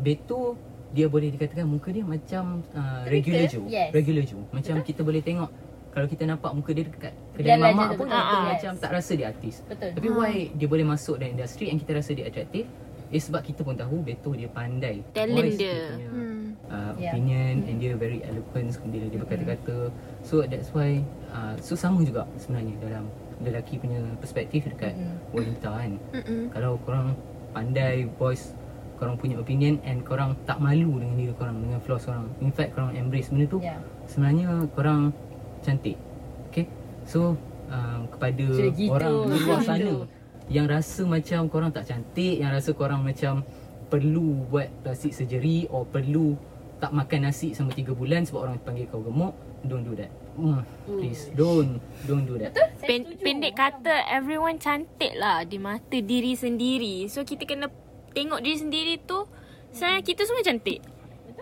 Beto 0.00 0.56
dia 0.90 1.06
boleh 1.06 1.30
dikatakan 1.30 1.64
muka 1.64 1.88
dia 1.88 2.02
macam 2.02 2.60
uh, 2.72 3.02
regular 3.06 3.46
Joe. 3.46 3.66
yes. 3.66 3.90
Regular 3.90 4.24
Joe. 4.24 4.42
Macam 4.50 4.74
kita 4.82 5.00
boleh 5.00 5.22
tengok 5.22 5.50
kalau 5.90 6.06
kita 6.06 6.22
nampak 6.22 6.50
muka 6.50 6.70
dia 6.70 6.86
dekat 6.86 7.14
kedai 7.34 7.50
Jalan 7.54 7.74
mamak 7.74 7.88
pun 7.94 8.06
tu, 8.06 8.14
kita 8.14 8.22
betul. 8.22 8.42
macam 8.46 8.70
Yes. 8.70 8.82
tak 8.82 8.90
rasa 8.92 9.12
dia 9.12 9.26
artis. 9.26 9.56
Betul. 9.66 9.90
Tapi 9.92 10.08
why 10.08 10.34
dia 10.50 10.66
boleh 10.66 10.86
masuk 10.86 11.14
dalam 11.16 11.34
industri 11.34 11.66
and 11.66 11.78
kita 11.78 11.92
rasa 11.94 12.10
dia 12.12 12.26
attractive? 12.26 12.66
Eh 13.10 13.18
sebab 13.18 13.42
kita 13.42 13.66
pun 13.66 13.74
tahu 13.74 14.06
Beto 14.06 14.30
dia 14.32 14.46
pandai. 14.46 15.02
Talent 15.10 15.34
Voice 15.34 15.58
dia. 15.58 15.90
punya, 15.90 16.08
Hmm. 16.10 16.42
uh, 16.66 16.92
Yeah. 16.94 17.10
opinion 17.10 17.54
and 17.66 17.76
dia 17.78 17.92
very 17.94 18.22
eloquent 18.22 18.70
bila 18.86 19.06
dia 19.06 19.18
berkata-kata. 19.18 19.76
So 20.22 20.46
that's 20.46 20.70
why 20.70 21.02
uh, 21.28 21.58
so 21.58 21.74
sama 21.74 22.02
juga 22.02 22.22
sebenarnya 22.36 22.74
dalam 22.78 23.04
lelaki 23.42 23.78
punya 23.78 23.98
perspektif 24.18 24.66
dekat 24.66 24.94
wanita 25.30 25.70
kan. 25.72 25.92
Mm-mm. 26.12 26.42
Kalau 26.50 26.78
korang 26.82 27.18
pandai 27.50 28.06
voice 28.14 28.54
korang 29.00 29.16
punya 29.16 29.40
opinion 29.40 29.80
and 29.88 30.04
korang 30.04 30.36
tak 30.44 30.60
malu 30.60 31.00
dengan 31.00 31.16
diri 31.16 31.32
korang 31.32 31.56
dengan 31.56 31.80
flaws 31.80 32.04
korang. 32.04 32.28
In 32.44 32.52
fact 32.52 32.76
korang 32.76 32.92
embrace 32.92 33.32
benda 33.32 33.48
tu. 33.48 33.58
Ya. 33.64 33.80
Sebenarnya 34.04 34.68
korang 34.76 35.16
cantik. 35.64 35.96
Okay. 36.52 36.68
So 37.08 37.40
um, 37.72 38.00
kepada 38.12 38.44
gitu, 38.76 38.92
orang 38.92 39.32
di 39.32 39.38
luar 39.40 39.60
sana 39.64 39.80
gitu. 39.80 39.96
yang 40.52 40.66
rasa 40.68 41.02
macam 41.08 41.40
korang 41.48 41.70
tak 41.72 41.88
cantik, 41.88 42.36
yang 42.36 42.52
rasa 42.52 42.76
korang 42.76 43.00
macam 43.00 43.40
perlu 43.88 44.46
buat 44.52 44.68
plastik 44.84 45.16
surgery 45.16 45.66
or 45.72 45.88
perlu 45.88 46.36
tak 46.80 46.92
makan 46.96 47.28
nasi 47.28 47.52
selama 47.52 47.76
3 47.76 47.92
bulan 47.92 48.20
sebab 48.24 48.40
orang 48.44 48.56
panggil 48.62 48.88
kau 48.88 49.04
gemuk, 49.04 49.36
don't 49.68 49.84
do 49.84 49.92
that. 49.96 50.08
Mm, 50.40 50.62
please, 50.86 51.28
don't 51.36 51.76
don't 52.08 52.24
do 52.24 52.40
that. 52.40 52.56
Pen, 52.80 53.04
pendek 53.20 53.52
kata 53.58 54.08
everyone 54.08 54.56
cantik 54.56 55.12
lah 55.18 55.44
di 55.44 55.60
mata 55.60 55.98
diri 56.00 56.32
sendiri. 56.32 57.04
So 57.12 57.26
kita 57.26 57.44
kena 57.44 57.68
tengok 58.10 58.40
diri 58.40 58.56
sendiri 58.56 58.94
tu 59.00 59.24
saya 59.70 59.98
kita 60.00 60.22
semua 60.22 60.40
cantik. 60.40 60.82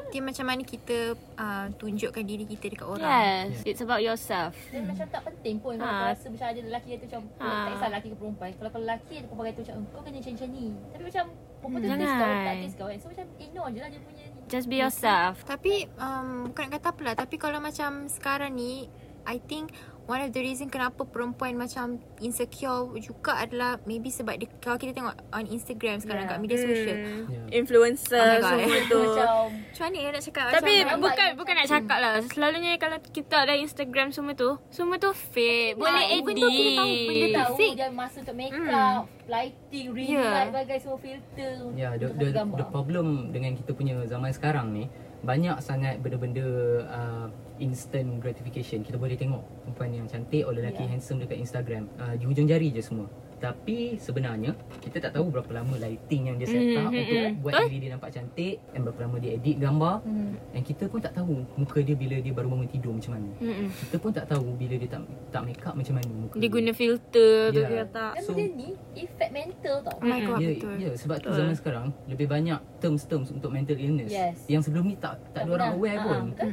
Dia 0.09 0.25
macam 0.25 0.41
mana 0.43 0.65
kita 0.65 1.13
uh, 1.37 1.69
tunjukkan 1.75 2.25
diri 2.25 2.45
kita 2.47 2.73
dekat 2.73 2.89
orang. 2.89 3.53
Yes, 3.53 3.61
it's 3.67 3.83
about 3.83 4.01
yourself. 4.01 4.57
Dan 4.73 4.89
macam 4.89 5.05
tak 5.05 5.21
penting 5.23 5.61
pun 5.61 5.77
Kalau 5.77 5.85
Ha. 5.85 6.09
rasa 6.09 6.33
macam 6.33 6.49
ada 6.49 6.61
lelaki 6.63 6.89
yang 6.89 6.99
tu 6.99 7.07
macam 7.07 7.23
Ha. 7.37 7.45
Tak 7.45 7.69
kisah 7.69 7.89
lelaki 7.89 8.09
ke 8.09 8.17
perempuan 8.17 8.49
Kalau 8.51 8.69
kau 8.71 8.81
lelaki 8.81 9.13
ada 9.15 9.27
perempuan 9.27 9.47
kata 9.47 9.61
macam 9.61 9.77
Kau 9.87 10.01
kena 10.01 10.17
macam 10.17 10.33
macam 10.33 10.49
ni 10.49 10.67
Tapi 10.89 11.03
macam 11.05 11.25
Perempuan 11.61 11.77
tu 11.79 11.89
Jangan. 11.89 12.01
taste 12.01 12.17
kau 12.17 12.29
Tak 12.41 12.57
taste 12.57 12.77
kau 12.79 12.89
So 12.97 13.07
macam 13.13 13.27
ignore 13.37 13.69
je 13.69 13.79
lah 13.79 13.91
dia 13.91 14.01
punya 14.01 14.25
Just 14.49 14.67
be 14.67 14.77
yourself. 14.79 15.35
Tapi 15.45 15.75
um, 15.99 16.29
bukan 16.49 16.63
nak 16.65 16.73
kata 16.75 16.87
apalah 16.89 17.15
Tapi 17.15 17.37
kalau 17.37 17.59
macam 17.61 17.91
sekarang 18.09 18.53
ni 18.55 18.89
I 19.29 19.37
think 19.39 19.77
one 20.09 20.25
of 20.25 20.33
the 20.33 20.41
reason 20.41 20.67
kenapa 20.67 21.05
perempuan 21.05 21.55
macam 21.55 22.01
insecure 22.19 22.89
juga 22.97 23.37
adalah 23.39 23.77
maybe 23.85 24.09
sebab 24.09 24.35
dia, 24.35 24.49
kalau 24.59 24.75
kita 24.75 24.97
tengok 24.97 25.15
on 25.31 25.45
Instagram 25.47 26.01
sekarang 26.01 26.25
Yeah. 26.25 26.33
kat 26.33 26.39
media 26.41 26.59
sosial. 26.59 26.97
Yeah. 27.29 27.47
Influencer 27.53 28.17
Oh 28.19 28.41
semua 28.43 28.79
tu. 28.89 29.01
Macam 29.13 29.29
Macam 29.53 29.83
mana 29.85 29.97
ya 29.97 30.09
nak 30.11 30.23
cakap 30.25 30.45
Tapi 30.51 30.75
macam 30.81 30.99
bukan 30.99 31.29
bukan 31.37 31.55
nak 31.55 31.69
cakap 31.69 31.99
lah. 32.01 32.13
Selalunya 32.25 32.73
kalau 32.77 32.99
kita 33.05 33.35
ada 33.45 33.55
Instagram 33.55 34.09
semua 34.11 34.33
tu, 34.33 34.57
semua 34.69 34.97
tu 34.97 35.13
fake. 35.13 35.77
Boleh 35.77 36.03
Yeah, 36.03 36.17
even 36.17 36.35
though 36.35 36.51
kita 36.51 36.71
tahu 36.75 36.91
benda 37.07 37.27
tahu 37.39 37.55
fake. 37.55 37.75
dia 37.77 37.89
masa 37.89 38.17
untuk 38.19 38.35
make 38.35 38.57
up 38.57 39.03
Lighting, 39.29 39.87
ring 39.93 40.11
Yeah. 40.11 40.33
light, 40.33 40.51
bagai 40.51 40.79
semua 40.81 40.99
filter 40.99 41.53
Ya, 41.77 41.93
yeah, 41.93 41.93
the, 41.95 42.09
the, 42.11 42.33
the 42.33 42.67
problem 42.67 43.29
dengan 43.29 43.53
kita 43.53 43.77
punya 43.77 44.01
zaman 44.09 44.33
sekarang 44.33 44.73
ni 44.73 44.89
banyak 45.19 45.59
sangat 45.59 45.99
benda-benda 45.99 46.47
uh, 46.87 47.27
instant 47.59 48.19
gratification. 48.19 48.81
Kita 48.81 48.97
boleh 48.97 49.15
tengok 49.15 49.43
perempuan 49.63 49.91
yang 49.93 50.07
cantik 50.07 50.43
atau 50.43 50.53
lelaki 50.53 50.83
Ya. 50.83 50.91
handsome 50.91 51.19
dekat 51.19 51.39
Instagram. 51.39 51.87
Uh, 51.97 52.15
di 52.15 52.25
hujung 52.25 52.47
jari 52.47 52.71
je 52.71 52.81
semua. 52.81 53.07
Tapi 53.39 53.95
sebenarnya 53.97 54.51
kita 54.83 54.99
tak 54.99 55.15
tahu 55.15 55.31
berapa 55.31 55.47
lama 55.55 55.79
lighting 55.79 56.27
yang 56.27 56.37
dia 56.37 56.51
set 56.51 56.59
up 56.75 56.91
hmm, 56.91 56.99
untuk 56.99 57.07
hmm. 57.15 57.35
buat 57.39 57.53
diri 57.65 57.79
dia 57.79 57.91
nampak 57.95 58.11
cantik 58.11 58.59
dan 58.69 58.83
berapa 58.83 58.99
lama 59.07 59.17
dia 59.23 59.31
edit 59.33 59.57
gambar. 59.57 60.03
Hmm. 60.03 60.35
Dan 60.51 60.63
kita 60.67 60.91
pun 60.91 60.99
tak 60.99 61.15
tahu 61.15 61.47
muka 61.55 61.79
dia 61.79 61.95
bila 61.95 62.19
dia 62.19 62.35
baru 62.35 62.51
bangun 62.51 62.67
tidur 62.67 62.91
macam 62.91 63.15
mana. 63.15 63.31
Mm-mm. 63.39 63.71
Kita 63.71 63.97
pun 63.97 64.11
tak 64.11 64.27
tahu 64.27 64.59
bila 64.59 64.75
dia 64.75 64.91
tak 64.91 65.03
tak 65.31 65.43
make 65.47 65.63
up 65.63 65.79
macam 65.79 65.95
mana 65.95 66.11
muka 66.11 66.35
Dia 66.35 66.51
guna 66.51 66.71
filter 66.73 67.35
tu 67.49 67.61
Ya. 67.63 67.69
dia 67.71 67.85
tak. 67.87 68.13
Dan 68.13 68.23
So- 68.27 68.35
benda 68.35 68.45
ni 68.51 68.69
Effect 68.99 69.31
mental 69.31 69.77
tau 69.81 69.95
Oh 69.95 70.03
my 70.03 70.19
god 70.19 70.39
Ya, 70.43 70.49
betul. 70.51 70.75
ya 70.75 70.91
sebab 70.99 71.17
tu 71.17 71.23
Betul. 71.25 71.39
zaman 71.39 71.55
sekarang 71.55 71.87
lebih 72.09 72.27
banyak 72.27 72.59
terms-terms 72.79 73.31
untuk 73.31 73.55
mental 73.55 73.79
illness 73.79 74.11
Yes. 74.11 74.51
yang 74.51 74.67
sebelum 74.67 74.83
ni 74.85 74.99
tak 74.99 75.15
tak 75.31 75.47
ada 75.47 75.51
orang 75.53 75.71
aware 75.79 75.95
Ha, 75.95 76.03
pun. 76.03 76.23
betul. 76.35 76.51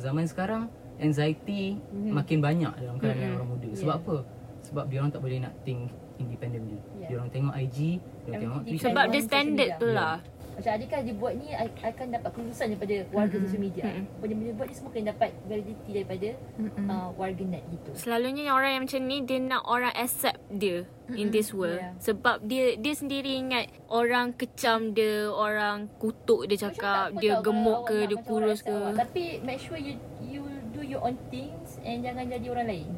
Zaman 0.00 0.24
sekarang 0.24 0.62
anxiety 0.96 1.76
Mhm. 1.92 2.12
makin 2.12 2.38
banyak 2.40 2.72
dalam 2.76 2.96
kalangan 2.96 3.28
Mhm. 3.28 3.36
orang 3.36 3.48
muda. 3.52 3.68
Sebab 3.76 3.96
Yeah. 3.96 4.04
apa? 4.04 4.16
Sebab 4.60 4.84
dia 4.88 4.98
orang 5.00 5.12
tak 5.12 5.20
boleh 5.20 5.38
nak 5.40 5.54
think 5.64 5.80
independently. 6.16 6.80
Yeah. 6.96 7.08
Dia 7.08 7.14
orang 7.20 7.30
tengok 7.32 7.54
IG, 7.56 7.78
dia 7.96 8.28
orang 8.28 8.42
tengok 8.44 8.60
Twitter. 8.64 8.84
Sebab 8.88 9.04
dia 9.08 9.22
standard 9.24 9.70
tu 9.76 9.88
lah. 9.88 10.14
Macam 10.60 10.72
adakah 10.76 10.98
dia 11.00 11.14
buat 11.16 11.32
ni 11.40 11.48
akan 11.56 12.06
dapat 12.12 12.30
kelulusan 12.36 12.66
daripada 12.76 12.96
warga 13.10 13.36
Mm-mm. 13.40 13.44
social 13.48 13.62
media. 13.64 13.82
Mm-mm. 13.88 14.04
Benda-benda 14.20 14.52
buat 14.60 14.66
ni 14.68 14.74
semua 14.76 14.90
kena 14.92 15.06
dapat 15.16 15.30
validity 15.48 15.90
daripada 15.96 16.28
Mm-mm. 16.60 16.86
uh, 16.86 17.08
warga 17.16 17.44
net 17.48 17.64
gitu. 17.72 17.90
Selalunya 17.96 18.42
yang 18.52 18.56
orang 18.60 18.70
yang 18.76 18.82
macam 18.84 19.00
ni 19.08 19.16
dia 19.24 19.38
nak 19.40 19.62
orang 19.64 19.92
accept 19.96 20.38
dia 20.52 20.84
in 21.16 21.32
this 21.32 21.50
world. 21.50 21.80
Yeah. 21.80 21.96
Sebab 21.98 22.44
dia 22.44 22.76
dia 22.76 22.94
sendiri 22.94 23.40
ingat 23.40 23.72
orang 23.88 24.36
kecam 24.36 24.92
dia, 24.92 25.26
orang 25.32 25.90
kutuk 25.98 26.46
dia 26.46 26.70
cakap 26.70 27.16
dia 27.18 27.40
gemuk 27.40 27.88
ke, 27.88 28.06
dia 28.06 28.18
kurus 28.20 28.60
ke. 28.62 28.70
awak. 28.70 29.00
Tapi 29.08 29.42
make 29.42 29.58
sure 29.58 29.80
you 29.80 29.96
you 30.22 30.44
do 30.70 30.84
your 30.84 31.02
own 31.02 31.18
things 31.32 31.80
and 31.82 32.04
jangan 32.04 32.28
jadi 32.28 32.46
orang 32.52 32.68
lain. 32.68 32.90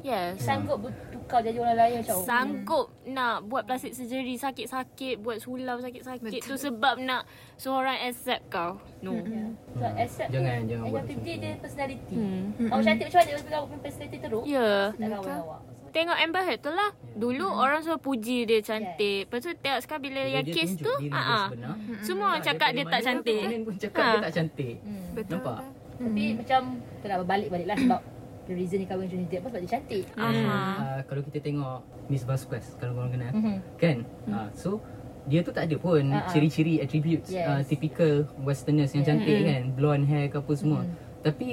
Yes. 0.00 0.38
Sanggup 0.40 0.78
bertukar 0.80 1.40
jadi 1.40 1.58
orang 1.58 1.76
lain 1.76 1.94
macam 2.00 2.16
Sanggup 2.22 2.86
nak 3.04 3.44
buat 3.44 3.62
plastik 3.62 3.92
surgery 3.92 4.34
sakit-sakit, 4.34 5.18
buat 5.18 5.38
sulam 5.38 5.78
sakit-sakit 5.78 6.22
tu 6.40 6.54
Betul. 6.54 6.58
sebab 6.60 6.94
nak 6.98 7.22
seorang 7.54 7.98
accept 8.00 8.46
kau. 8.48 8.78
No. 9.00 9.12
Yeah. 9.12 9.50
So 9.72 9.84
Hmm. 9.84 9.94
accept 9.96 10.28
Jangan- 10.30 10.60
tu, 10.60 10.68
jangan 10.68 10.84
buat 10.84 10.88
yang 10.88 11.06
macam 11.08 11.18
dia 11.18 11.34
tu. 11.34 11.40
dia 11.40 11.52
personality. 11.58 12.14
Hmm. 12.14 12.42
Awak 12.68 12.82
cantik 12.82 13.04
macam 13.06 13.18
mana 13.18 13.30
tapi 13.34 13.50
awak 13.50 13.66
punya 13.66 13.82
personality 13.82 14.18
teruk. 14.18 14.44
Ya. 14.44 14.70
Tak 14.90 15.08
kawan 15.08 15.38
awak. 15.42 15.60
Tengok 15.88 16.16
Amber 16.16 16.42
Heard 16.44 16.60
tu 16.60 16.70
lah. 16.70 16.90
Dulu 17.14 17.46
orang 17.48 17.80
semua 17.80 17.96
puji 17.98 18.44
dia 18.44 18.60
cantik. 18.60 19.24
Lepas 19.24 19.40
tu 19.40 19.50
tengok 19.56 19.80
sekarang 19.80 20.02
bila 20.04 20.20
Bila 20.20 20.30
yang 20.30 20.44
dia 20.44 20.54
kes 20.54 20.70
tu, 20.76 20.92
dia 21.00 21.10
sebenar, 21.10 21.74
Semua 22.02 22.24
orang 22.28 22.38
tak, 22.38 22.48
cakap 22.54 22.68
dia 22.68 22.76
daripada 22.78 22.92
tak 22.92 23.00
mana 23.00 23.08
cantik. 23.08 23.40
Komen 23.40 23.60
pun 23.64 23.74
cakap 23.74 23.98
Ha. 23.98 24.06
dia 24.06 24.20
tak 24.20 24.34
cantik. 24.34 24.74
Hmm. 24.78 25.04
Betul. 25.12 25.32
Nampak? 25.34 25.58
Tapi 25.98 26.24
macam 26.36 26.60
tu 26.78 27.06
lah 27.08 27.16
balik-balik 27.20 27.66
lah 27.66 27.76
sebab 27.76 28.00
the 28.48 28.54
reason 28.56 28.80
dia 28.80 28.88
kahwin 28.88 29.04
dengan 29.04 29.12
Johnny 29.14 29.26
Depp 29.28 29.42
pun 29.44 29.50
sebab 29.52 29.62
dia 29.62 29.70
cantik. 29.70 30.04
Aha. 30.16 30.32
Uh, 30.32 31.00
kalau 31.04 31.22
kita 31.22 31.38
tengok 31.38 31.78
Miss 32.08 32.24
Vasquez 32.24 32.64
kalau 32.76 32.92
korang 32.96 33.12
kenal 33.12 33.30
Mhm. 33.30 33.56
kan 33.76 33.96
uh, 34.26 34.48
so 34.52 34.80
dia 35.24 35.44
tu 35.44 35.52
tak 35.52 35.68
ada 35.68 35.76
pun 35.76 36.00
ah. 36.08 36.24
ciri-ciri 36.26 36.80
attributes 36.80 37.28
Yes. 37.28 37.44
uh, 37.44 37.60
typical 37.62 38.24
westerners 38.40 38.90
yang 38.90 39.04
Yeah. 39.04 39.10
cantik 39.10 39.36
Mm. 39.36 39.44
kan 39.44 39.62
blonde 39.76 40.06
hair 40.08 40.26
ke 40.26 40.40
apa 40.40 40.52
semua 40.56 40.80
Mm. 40.80 40.92
tapi 41.20 41.46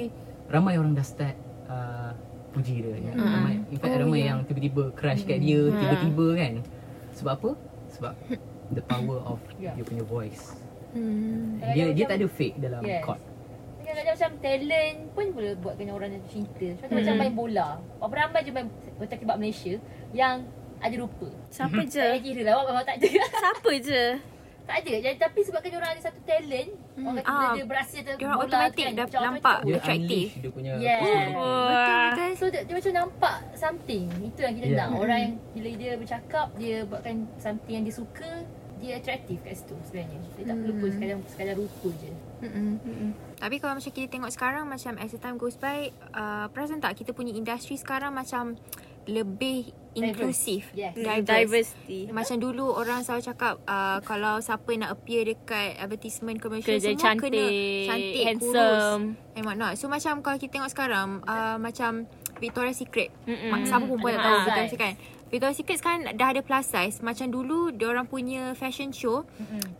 ramai 0.48 0.74
orang 0.74 0.96
dah 0.96 1.04
start 1.04 1.36
uh, 1.68 2.16
puji 2.50 2.80
dia 2.80 2.96
Mm. 2.96 3.12
mm. 3.12 3.20
ramai 3.20 3.54
in 3.68 3.76
fact 3.76 3.92
Oh, 3.92 4.00
ramai 4.00 4.18
yeah. 4.18 4.28
yang 4.32 4.38
tiba-tiba 4.42 4.82
crush 4.90 5.22
kat 5.22 5.38
dia 5.38 5.60
Mm. 5.62 5.76
tiba-tiba 5.76 6.26
kan 6.34 6.52
sebab 7.12 7.32
apa 7.36 7.50
sebab 7.86 8.12
the 8.72 8.80
power 8.82 9.20
of 9.28 9.38
Yeah. 9.56 9.76
dia 9.76 9.84
punya 9.84 10.02
voice 10.02 10.56
Hmm. 10.96 11.60
Dia 11.76 11.92
dia 11.92 12.08
tak 12.08 12.16
ada 12.16 12.26
fake 12.26 12.56
dalam 12.56 12.80
Yes. 12.80 13.04
court 13.04 13.20
macam 14.16 14.30
talent 14.38 14.98
pun 15.12 15.26
boleh 15.30 15.52
buatkan 15.54 15.86
orang 15.88 16.08
jatuh 16.10 16.30
cinta. 16.32 16.68
Contoh 16.78 16.96
macam 16.96 17.12
Hmm. 17.12 17.20
main 17.20 17.34
bola. 17.34 17.68
Berapa 17.98 18.14
ramai 18.16 18.40
je 18.40 18.50
main 18.50 18.66
macam 18.96 19.16
kebab 19.18 19.36
Malaysia 19.36 19.74
yang 20.10 20.48
ada 20.76 20.94
rupa. 20.96 21.28
Siapa 21.46 21.72
Tak 21.74 21.86
je? 21.86 22.00
payah 22.02 22.20
kira 22.22 22.40
lah 22.42 22.52
awak 22.58 22.82
tak 22.82 22.96
ada. 22.96 23.08
Siapa 23.42 23.70
je? 23.78 24.04
tak 24.66 24.82
ada. 24.82 24.94
Jadi, 24.98 25.14
tapi 25.16 25.40
sebabkan 25.40 25.72
orang 25.74 25.90
ada 25.90 26.02
satu 26.02 26.20
talent, 26.20 26.70
orang 26.98 27.14
kata 27.16 27.30
Ah, 27.30 27.54
dia 27.54 27.64
berhasil 27.64 28.00
dalam 28.02 28.18
dia 28.18 28.24
orang 28.24 28.34
bola 28.34 28.42
automatic 28.42 28.74
tu 28.74 28.82
kan, 28.82 28.92
dah 28.92 29.04
macam 29.06 29.20
nampak. 29.22 29.58
dia 29.62 29.74
Attractive. 29.76 30.02
unleash 30.02 30.34
dia 30.34 30.50
punya 30.50 30.72
personality. 30.74 31.36
Wah. 31.36 32.08
Betul. 32.10 32.30
So 32.34 32.44
dia, 32.46 32.60
dia 32.60 32.74
macam 32.74 32.92
nampak 32.96 33.36
something 33.54 34.04
Itu 34.20 34.40
yang 34.40 34.54
kita 34.54 34.66
Yeah. 34.66 34.78
nak 34.82 34.88
Orang 34.96 35.18
yang 35.20 35.34
bila 35.50 35.70
dia 35.72 35.92
bercakap 35.94 36.46
Dia 36.56 36.76
buatkan 36.82 37.14
something 37.36 37.72
yang 37.72 37.84
dia 37.84 37.94
suka 37.94 38.30
Dia 38.76 38.92
atraktif 38.96 39.38
kat 39.40 39.54
situ 39.54 39.76
sebenarnya 39.80 40.18
Dia 40.34 40.44
tak 40.44 40.56
perlu 40.58 40.74
pun 40.74 40.88
sekadar, 40.90 41.16
sekadar 41.24 41.54
rupa 41.54 41.88
je 41.94 42.12
Mm-mm. 42.42 42.68
Tapi 43.36 43.56
kalau 43.56 43.76
macam 43.76 43.90
kita 43.90 44.08
tengok 44.08 44.30
sekarang 44.30 44.64
macam 44.64 44.96
as 44.96 45.10
the 45.10 45.18
time 45.18 45.36
goes 45.36 45.54
by, 45.54 45.88
uh, 46.10 46.48
perasan 46.48 46.78
tak 46.78 46.94
kita 46.94 47.12
punya 47.12 47.30
industri 47.30 47.76
sekarang 47.76 48.10
macam 48.10 48.56
lebih 49.06 49.70
inklusif, 49.94 50.66
Yes. 50.72 50.92
diverse. 50.92 51.72
Diversity. 51.78 52.00
Macam 52.10 52.36
dulu 52.36 52.68
orang 52.68 53.00
selalu 53.00 53.22
cakap 53.24 53.54
uh, 53.62 54.02
kalau 54.02 54.40
siapa 54.40 54.66
nak 54.74 54.92
appear 54.92 55.24
dekat 55.24 55.78
advertisement 55.78 56.36
commercial 56.36 56.74
Kerja 56.74 56.90
semua 56.90 57.14
kena 57.14 57.22
cantik, 57.22 57.86
cantik, 57.86 58.24
handsome. 58.26 59.02
kurus 59.14 59.34
and 59.34 59.44
whatnot. 59.46 59.72
So 59.76 59.86
macam 59.86 60.20
kalau 60.20 60.36
kita 60.36 60.52
tengok 60.52 60.70
sekarang 60.70 61.08
uh, 61.22 61.56
macam 61.56 62.04
Victoria's 62.36 62.76
Secret. 62.76 63.08
Mak, 63.24 63.64
siapa 63.64 63.84
pun 63.86 63.96
tak 64.02 64.12
Ada 64.12 64.20
tahu 64.20 64.36
Victoria's. 64.44 64.68
Secret 64.68 64.92
kan. 64.92 64.94
Victoria's 65.26 65.58
Secret 65.58 65.78
sekarang 65.78 66.06
dah 66.14 66.28
ada 66.30 66.40
plus 66.40 66.66
size. 66.66 67.02
Macam 67.02 67.26
dulu 67.26 67.74
orang 67.82 68.06
punya 68.06 68.54
fashion 68.54 68.94
show, 68.94 69.26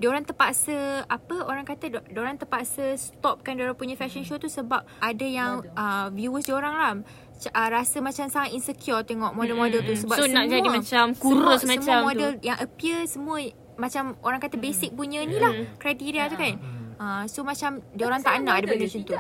orang 0.00 0.26
terpaksa 0.26 1.06
apa 1.06 1.37
orang 1.42 1.62
kata 1.62 2.02
orang 2.12 2.35
terpaksa 2.35 2.98
stopkan 2.98 3.54
orang 3.56 3.74
punya 3.74 3.94
fashion 3.94 4.26
show 4.26 4.37
tu 4.37 4.50
sebab 4.50 4.82
ada 4.98 5.26
yang 5.26 5.62
uh, 5.72 6.11
viewers 6.11 6.50
orang 6.50 6.74
lah 6.74 6.92
c- 7.37 7.52
uh, 7.52 7.68
rasa 7.68 8.02
macam 8.02 8.26
sangat 8.26 8.52
insecure 8.52 9.06
tengok 9.06 9.32
model-model 9.32 9.87
tu 9.87 9.94
sebab 9.94 10.16
So, 10.16 10.24
semua 10.24 10.35
nak 10.35 10.46
jadi 10.50 10.68
macam 10.68 11.04
kurus 11.14 11.61
semua, 11.62 11.70
macam 11.70 11.82
semua 11.85 11.96
tu. 11.96 12.06
model 12.09 12.30
yang 12.42 12.59
appear 12.59 12.98
semua 13.06 13.37
macam 13.76 14.02
orang 14.20 14.40
kata 14.40 14.56
basic 14.56 14.90
punya 14.92 15.20
ni 15.22 15.37
lah 15.37 15.52
kriteria 15.76 16.26
tu 16.26 16.37
kan. 16.37 16.54
Uh, 16.96 17.22
so 17.28 17.44
macam 17.44 17.85
dia 17.92 18.09
orang 18.09 18.24
tak 18.24 18.40
nak 18.40 18.64
ada 18.64 18.66
benda 18.66 18.88
macam 18.88 19.02
tu. 19.04 19.14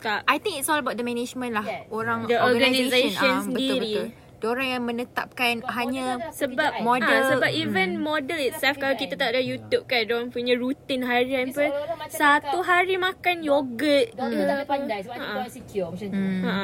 Tak. 0.00 0.24
I 0.24 0.40
think 0.40 0.56
it's 0.56 0.72
all 0.72 0.80
about 0.80 0.96
the 0.96 1.04
management 1.04 1.52
lah. 1.52 1.60
Yes. 1.60 1.84
Orang 1.92 2.24
The 2.24 2.40
organisation 2.40 3.12
ah, 3.20 3.44
sendiri. 3.44 3.68
Betul-betul. 3.76 4.08
Diorang 4.40 4.68
yang 4.70 4.82
menetapkan 4.82 5.60
hanya 5.70 6.32
Sebab 6.32 6.80
Model. 6.80 6.82
model 6.82 7.18
ah, 7.18 7.28
sebab 7.30 7.50
even 7.52 7.88
Hmm. 7.92 8.02
model 8.02 8.40
itself 8.40 8.76
kalau 8.76 8.96
kita 8.96 9.14
tak 9.14 9.30
ada 9.30 9.40
YouTube 9.40 9.84
kan 9.84 10.00
dia 10.02 10.16
punya 10.26 10.54
rutin 10.54 11.00
harian 11.02 11.52
pun 11.52 11.68
satu 12.08 12.60
hari 12.60 12.96
makan 12.96 13.40
yogurt. 13.40 14.10
Dia 14.10 14.44
tak 14.48 14.64
pandai 14.66 15.00
Sebab 15.00 15.12
Ha. 15.12 15.20
dia 15.20 15.36
orang 15.36 15.52
secure 15.52 15.88
macam 15.88 16.08
tu 16.08 16.16
Hmm. 16.16 16.42
Ha. 16.42 16.56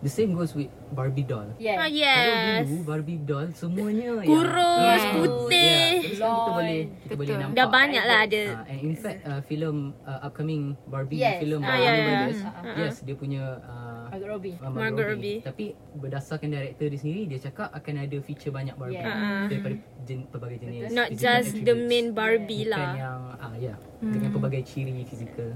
The 0.00 0.08
same 0.08 0.32
goes 0.32 0.56
with 0.56 0.72
Barbie 0.90 1.22
doll. 1.22 1.44
Yes 1.54 1.76
Ah, 1.76 1.84
Kalau 1.84 1.92
yes. 1.92 2.64
dulu 2.64 2.76
Barbie 2.82 3.20
doll 3.20 3.48
semuanya 3.52 4.16
Kurus, 4.22 4.96
yang, 4.98 5.14
putih. 5.14 5.60
Yeah, 5.60 5.92
tapi 5.92 6.16
sekarang 6.16 6.32
kita 6.32 6.50
boleh 6.50 6.80
kita 6.80 6.88
Betul. 7.04 7.16
boleh 7.20 7.34
nampak. 7.36 7.52
Dah 7.52 7.66
banyak 7.68 8.04
lah 8.04 8.18
ada. 8.24 8.42
Uh, 8.42 8.64
and 8.66 8.80
in 8.82 8.94
fact 8.94 9.18
uh, 9.22 9.40
filem 9.42 9.76
uh, 10.02 10.20
upcoming 10.22 10.62
Barbie 10.84 11.20
Yes. 11.20 11.38
film 11.38 11.60
Ah, 11.60 11.68
Barbie 11.68 11.84
ya, 11.84 11.92
ya. 11.92 12.00
Brothers, 12.02 12.40
Ah, 12.40 12.48
ah. 12.48 12.74
yes 12.78 12.94
dia 13.00 13.12
punya 13.14 13.42
uh, 13.60 14.08
Margot 14.10 14.28
Robbie 14.30 14.56
uh, 14.56 14.70
Margot 14.70 15.04
Robbie. 15.06 15.38
Tapi 15.40 15.64
berdasarkan 15.94 16.48
director 16.48 16.86
dia 16.86 16.98
sendiri 16.98 17.20
dia 17.26 17.38
cakap 17.42 17.68
akan 17.70 17.94
ada 18.00 18.16
feature 18.20 18.50
banyak 18.50 18.74
Barbie 18.74 18.96
Yeah. 18.96 19.12
Ah. 19.12 19.44
daripada 19.46 19.74
jen, 20.02 20.24
pelbagai 20.26 20.58
jenis. 20.60 20.90
Not 20.90 21.12
just 21.12 21.60
the 21.60 21.76
main 21.76 22.10
Barbie 22.10 22.64
Bukan 22.64 22.72
lah. 22.72 22.92
yang 22.94 23.20
ah 23.36 23.52
ya 23.54 23.76
dengan 24.00 24.32
pelbagai 24.32 24.64
ciri 24.64 25.04
fizikal. 25.04 25.52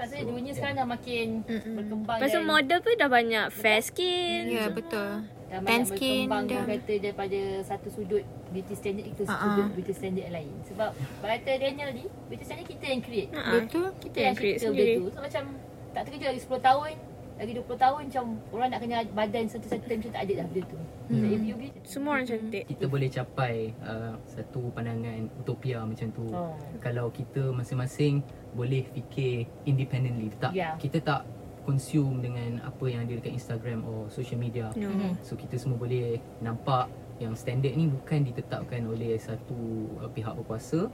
Rasanya 0.00 0.24
dunia 0.26 0.52
sekarang 0.52 0.74
dah 0.74 0.88
makin 0.88 1.26
berkembang 1.46 2.18
Pasal 2.18 2.40
dan 2.40 2.48
model 2.48 2.78
pun 2.80 2.92
dah 2.96 3.10
banyak 3.10 3.46
fair 3.52 3.80
skin. 3.80 4.42
Ya, 4.48 4.66
betul. 4.68 5.28
dah 5.46 5.60
Tan 5.60 5.66
banyak 5.82 5.86
skin 5.92 6.24
berkembang 6.24 6.44
dah. 6.46 6.64
kata 6.64 6.94
daripada 6.96 7.40
satu 7.60 7.88
sudut 7.90 8.22
beauty 8.48 8.72
standard 8.72 9.06
ke 9.12 9.22
Ha-ha. 9.24 9.36
sudut 9.44 9.66
beauty 9.76 9.92
standard 9.92 10.24
yang 10.24 10.34
lain. 10.34 10.52
Sebab 10.64 10.90
kata 11.20 11.50
Daniel 11.54 11.90
ni, 11.92 12.04
beauty 12.26 12.44
standard 12.44 12.64
kita 12.64 12.84
yang 12.86 13.02
create. 13.02 13.30
Ha. 13.30 13.42
Betul. 13.60 13.86
Kita 14.00 14.16
yang 14.16 14.26
yang 14.26 14.36
create 14.36 14.58
sendiri. 14.58 14.92
tu. 14.96 15.06
So 15.10 15.20
macam 15.20 15.42
tak 15.90 16.02
terkejut 16.06 16.28
lagi 16.30 16.40
10 16.40 16.62
tahun, 16.62 16.92
lagi 17.40 17.52
20 17.56 17.72
tahun 17.74 18.00
macam 18.06 18.24
orang 18.50 18.68
nak 18.68 18.80
kena 18.80 18.96
badan 19.10 19.44
satu-satu 19.46 19.84
macam 19.88 20.12
tak 20.12 20.22
ada 20.22 20.32
dah 20.34 20.46
benda 20.46 20.62
tu. 20.66 20.78
Hmm. 21.08 21.16
So 21.16 21.24
if 21.26 21.42
you 21.42 21.54
be 21.56 21.68
Semua 21.82 22.10
orang 22.14 22.26
cantik. 22.26 22.64
kita 22.66 22.84
boleh 22.84 23.08
capai 23.08 23.54
uh, 23.80 24.14
satu 24.24 24.60
pandangan 24.70 25.20
utopia 25.36 25.80
macam 25.82 26.06
tu 26.10 26.24
Oh. 26.30 26.52
kalau 26.78 27.08
kita 27.08 27.50
masing-masing 27.50 28.20
boleh 28.52 28.84
fikir 28.86 29.34
independently 29.64 30.28
tak 30.36 30.52
Ya. 30.52 30.76
kita 30.76 31.00
tak 31.00 31.22
consume 31.60 32.20
dengan 32.20 32.60
apa 32.60 32.84
yang 32.84 33.02
ada 33.02 33.14
dekat 33.14 33.32
Instagram 33.32 33.82
or 33.82 34.06
social 34.08 34.36
media 34.36 34.68
No. 34.74 35.16
so 35.20 35.34
kita 35.34 35.56
semua 35.56 35.76
boleh 35.76 36.20
nampak 36.38 36.86
yang 37.16 37.32
standard 37.34 37.72
ni 37.72 37.84
bukan 37.84 38.20
ditetapkan 38.22 38.80
oleh 38.82 39.16
satu 39.16 39.56
uh, 39.98 40.08
pihak 40.08 40.32
berkuasa 40.34 40.88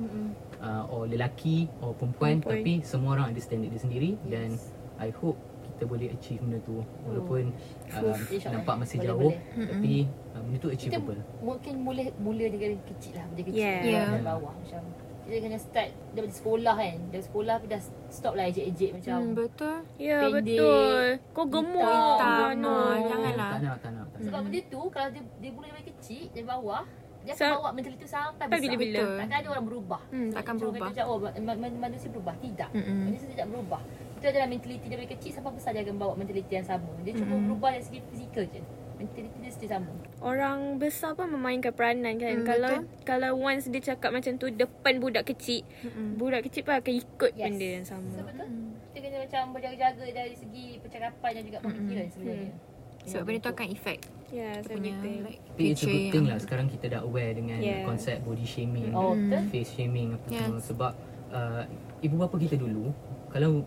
uh, 0.59 0.85
or 0.89 1.07
lelaki 1.07 1.71
or 1.79 1.93
perempuan, 1.93 2.39
Perempuan. 2.39 2.57
tapi 2.57 2.73
semua 2.83 3.11
orang 3.15 3.31
ada 3.31 3.39
standard 3.39 3.71
dia 3.71 3.79
sendiri 3.79 4.11
yes. 4.17 4.27
dan 4.27 4.49
I 4.99 5.11
hope 5.13 5.37
kita 5.69 5.85
boleh 5.85 6.09
achieve 6.09 6.41
benda 6.41 6.59
tu 6.63 6.81
walaupun 7.03 7.53
uh, 7.91 8.17
InsyaAllah. 8.17 8.53
nampak 8.55 8.75
masih 8.79 8.97
Boleh, 8.97 9.09
jauh 9.09 9.21
boleh. 9.29 9.67
tapi 9.67 9.95
uh, 10.07 10.41
benda 10.41 10.57
tu 10.57 10.67
kita 10.67 10.77
achievable 10.79 11.21
mungkin 11.39 11.75
mula 11.79 12.03
mula 12.17 12.45
dengan 12.47 12.71
kecil 12.83 13.13
lah 13.15 13.25
benda 13.27 13.43
kecil 13.43 13.61
Yeah. 13.61 13.79
Yeah. 13.83 14.07
dari 14.11 14.25
bawah 14.25 14.53
macam 14.55 14.83
kita 15.23 15.37
kena 15.43 15.59
start 15.59 15.89
daripada 16.09 16.33
sekolah 16.33 16.75
kan 16.77 16.97
dari 17.11 17.25
sekolah 17.25 17.55
dah 17.61 17.81
stop 18.09 18.33
lah 18.33 18.45
ejek-ejek 18.47 18.91
macam 18.95 19.17
Hmm, 19.19 19.35
betul. 19.35 19.77
Ya, 19.99 20.19
Pendek. 20.23 20.39
betul. 20.55 21.05
Kau 21.35 21.45
gemuk. 21.45 21.83
Hitam. 21.83 22.51
no. 22.57 22.71
Ah, 22.71 22.95
janganlah. 23.03 23.51
tak 23.51 23.61
nak 23.61 23.77
tak 23.77 23.91
nak, 23.91 24.07
tak 24.07 24.15
nak. 24.15 24.25
sebab 24.25 24.41
benda 24.41 24.61
tu 24.65 24.81
kalau 24.87 25.09
dia 25.11 25.23
dia 25.37 25.51
mula 25.51 25.67
dari 25.69 25.85
kecil 25.91 26.23
dari 26.31 26.47
bawah 26.47 26.83
dia 27.21 27.35
akan 27.35 27.43
Sa- 27.43 27.59
bawa 27.59 27.71
mentaliti 27.75 27.99
tu 27.99 28.07
sampai 28.07 28.39
sampai 28.39 28.47
besar. 28.55 28.63
bila-bila. 28.63 29.01
Betul. 29.03 29.19
Takkan 29.19 29.37
ada 29.37 29.49
orang 29.51 29.67
berubah. 29.67 30.01
Hmm, 30.07 30.31
takkan 30.31 30.53
Macam 30.55 30.63
orang 30.63 30.75
berubah. 30.79 30.89
kata, 30.95 31.03
oh, 31.05 31.17
ma- 31.19 31.59
ma- 31.59 31.81
manusia 31.83 32.09
berubah. 32.09 32.35
Tidak. 32.39 32.71
Mm-mm. 32.71 32.99
Manusia 33.05 33.27
tidak 33.29 33.47
berubah. 33.51 33.81
Itu 34.17 34.25
adalah 34.27 34.47
mentaliti 34.47 34.87
dari 34.87 35.07
kecil 35.07 35.31
sampai 35.31 35.53
besar 35.53 35.71
dia 35.71 35.83
akan 35.83 35.97
bawa 35.97 36.13
mentaliti 36.15 36.51
yang 36.51 36.65
sama. 36.65 36.89
Dia 37.03 37.13
cuma 37.15 37.37
berubah 37.39 37.71
dari 37.71 37.85
segi 37.85 38.01
fizikal 38.03 38.45
je. 38.47 38.61
Mentaliti 38.97 39.37
dia 39.37 39.51
still 39.51 39.71
sama. 39.71 39.93
Orang 40.19 40.59
besar 40.77 41.13
pun 41.13 41.29
memainkan 41.29 41.71
peranan 41.71 42.17
kan. 42.17 42.33
Hmm, 42.35 42.47
kalau 42.47 42.73
betul. 42.81 43.05
kalau 43.05 43.31
once 43.37 43.69
dia 43.69 43.83
cakap 43.85 44.11
macam 44.11 44.33
tu 44.35 44.49
depan 44.49 44.97
budak 44.97 45.25
kecil, 45.27 45.63
budak 46.17 46.45
kecil 46.45 46.65
pun 46.65 46.75
akan 46.75 46.93
ikut 46.97 47.31
Yes. 47.31 47.45
benda 47.45 47.69
yang 47.71 47.85
sama. 47.85 48.09
So 48.11 48.25
betul. 48.25 48.49
Kita 48.89 49.05
kena 49.05 49.19
macam 49.23 49.43
berjaga-jaga 49.53 50.05
dari 50.09 50.33
segi 50.33 50.81
percakapan 50.81 51.31
dan 51.31 51.43
juga 51.45 51.59
pemikiran 51.61 52.07
sebenarnya. 52.09 52.53
Sebab 53.07 53.23
benda 53.23 53.39
tu 53.39 53.51
akan 53.53 53.69
effect 53.71 54.03
Ya, 54.27 54.51
kita 54.59 54.67
saya 54.67 54.83
punya 54.83 54.99
like 55.23 55.39
Tapi 55.47 55.63
it's 55.71 55.79
a 55.79 55.87
good 55.87 56.05
thing 56.11 56.11
yang- 56.19 56.27
lah 56.27 56.39
sekarang 56.43 56.67
kita 56.67 56.85
dah 56.91 57.01
aware 57.01 57.31
dengan 57.31 57.63
Yeah. 57.63 57.87
konsep 57.87 58.19
body 58.21 58.43
shaming, 58.43 58.91
Oh, 58.91 59.15
face 59.47 59.71
shaming 59.71 60.11
apa 60.11 60.27
Yes. 60.27 60.43
semua 60.43 60.59
sebab 60.59 60.93
uh, 61.31 61.63
ibu 62.01 62.15
bapa 62.17 62.35
kita 62.35 62.59
dulu 62.59 62.91
kalau 63.29 63.63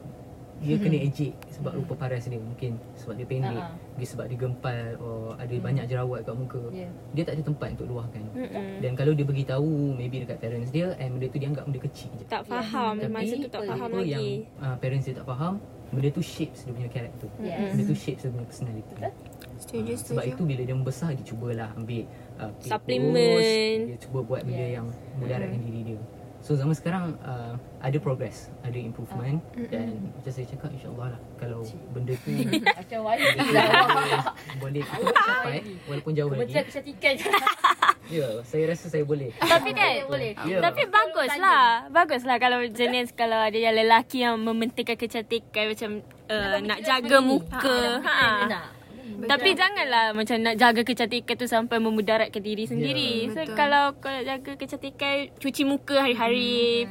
dia 0.60 0.76
kena 0.76 0.98
ejek 1.00 1.32
sebab 1.50 1.72
rupa 1.74 1.94
paras 1.96 2.24
dia 2.24 2.36
mungkin 2.36 2.76
sebab 2.94 3.14
dia 3.14 3.24
pendek, 3.24 3.56
Ah, 3.56 3.72
ah. 3.72 3.96
dia 3.96 4.04
sebab 4.06 4.26
dia 4.26 4.38
gempal 4.38 4.80
or 4.98 5.34
ada 5.34 5.56
banyak 5.56 5.86
jerawat 5.86 6.20
kat 6.22 6.34
muka. 6.34 6.62
Yeah. 6.70 6.92
Dia 7.12 7.24
tak 7.24 7.34
ada 7.34 7.44
tempat 7.46 7.68
untuk 7.74 7.88
luahkan. 7.90 8.24
Mm-mm. 8.30 8.68
Dan 8.80 8.92
kalau 8.94 9.12
dia 9.12 9.24
beritahu 9.24 9.68
maybe 9.94 10.20
dekat 10.20 10.38
parents 10.38 10.70
dia 10.70 10.92
and 10.96 11.16
benda 11.16 11.28
tu 11.28 11.38
dia 11.38 11.48
anggap 11.48 11.64
benda 11.64 11.80
kecil 11.82 12.12
je. 12.14 12.26
Tak 12.26 12.44
faham. 12.44 12.94
Tapi 12.98 13.08
Masa 13.10 13.34
tu 13.36 13.50
tak 13.50 13.62
faham 13.66 13.88
apa 13.88 14.00
yang 14.00 14.20
lagi. 14.20 14.48
uh, 14.60 14.76
parents 14.76 15.06
dia 15.06 15.16
tak 15.16 15.26
faham, 15.26 15.54
benda 15.90 16.10
tu 16.10 16.22
shapes 16.22 16.60
dia 16.62 16.74
punya 16.74 16.90
karakter. 16.90 17.30
Yes. 17.40 17.72
Benda 17.72 17.84
tu 17.86 17.96
shapes 17.96 18.22
dia 18.22 18.30
punya 18.30 18.46
personality. 18.46 18.94
Setuju, 19.60 19.92
Ah, 19.92 19.98
sebab 19.98 20.24
setuju. 20.24 20.32
itu 20.34 20.44
bila 20.46 20.62
dia 20.64 20.72
membesar 20.74 21.10
dia 21.12 21.26
cubalah 21.26 21.70
ambil 21.74 22.04
uh, 22.38 22.52
Supplement. 22.60 23.80
dia 23.86 23.98
cuba 23.98 24.20
buat 24.22 24.42
benda 24.42 24.60
Yes. 24.62 24.76
yang 24.76 24.88
mudaratkan 25.20 25.60
diri 25.62 25.82
dia. 25.86 26.00
So 26.40 26.56
zaman 26.56 26.72
sekarang 26.72 27.20
uh, 27.20 27.60
ada 27.84 27.98
progress, 28.00 28.48
ada 28.64 28.80
improvement 28.80 29.44
dan 29.68 30.12
macam 30.16 30.32
saya 30.32 30.48
cakap 30.48 30.72
insya-Allah 30.72 31.16
lah 31.16 31.22
kalau 31.36 31.62
benda 31.92 32.16
tu 32.16 32.32
Macam 32.80 33.00
YB 33.12 33.38
lah. 33.52 33.68
boleh 34.64 34.82
kita 34.84 35.12
capai 35.20 35.60
walaupun 35.86 36.12
jauh 36.16 36.30
lagi. 36.32 36.40
Kementerian 36.40 36.66
Kecantikan. 36.68 37.16
Ya, 38.10 38.42
saya 38.42 38.74
rasa 38.74 38.90
saya 38.90 39.06
boleh. 39.06 39.30
Tapi 39.38 39.70
kan 39.70 40.10
Boleh. 40.10 40.34
Ya. 40.42 40.66
Tapi 40.66 40.90
baguslah 40.90 41.94
Baguslah 41.94 42.42
kalau 42.42 42.58
jenis 42.66 43.14
Kalau 43.14 43.38
ada 43.38 43.54
yang 43.54 43.78
lelaki 43.78 44.26
yang 44.26 44.42
mementingkan 44.42 44.98
kecantikan 44.98 45.70
Macam 45.70 46.02
uh, 46.26 46.58
nak 46.58 46.82
jaga 46.82 47.22
muka 47.22 48.02
ha. 48.02 48.79
Tapi 49.26 49.50
janganlah 49.52 50.06
macam 50.14 50.36
nak 50.40 50.56
jaga 50.56 50.82
kecantikan 50.82 51.36
tu 51.36 51.46
sampai 51.46 51.78
memudaratkan 51.78 52.40
diri 52.40 52.64
sendiri. 52.64 53.28
Ya, 53.28 53.34
so 53.34 53.40
betul. 53.42 53.56
kalau 53.56 53.84
kau 53.98 54.08
nak 54.08 54.24
jaga 54.24 54.52
kecantikan 54.56 55.16
cuci 55.36 55.64
muka 55.64 56.00
hari-hari. 56.00 56.86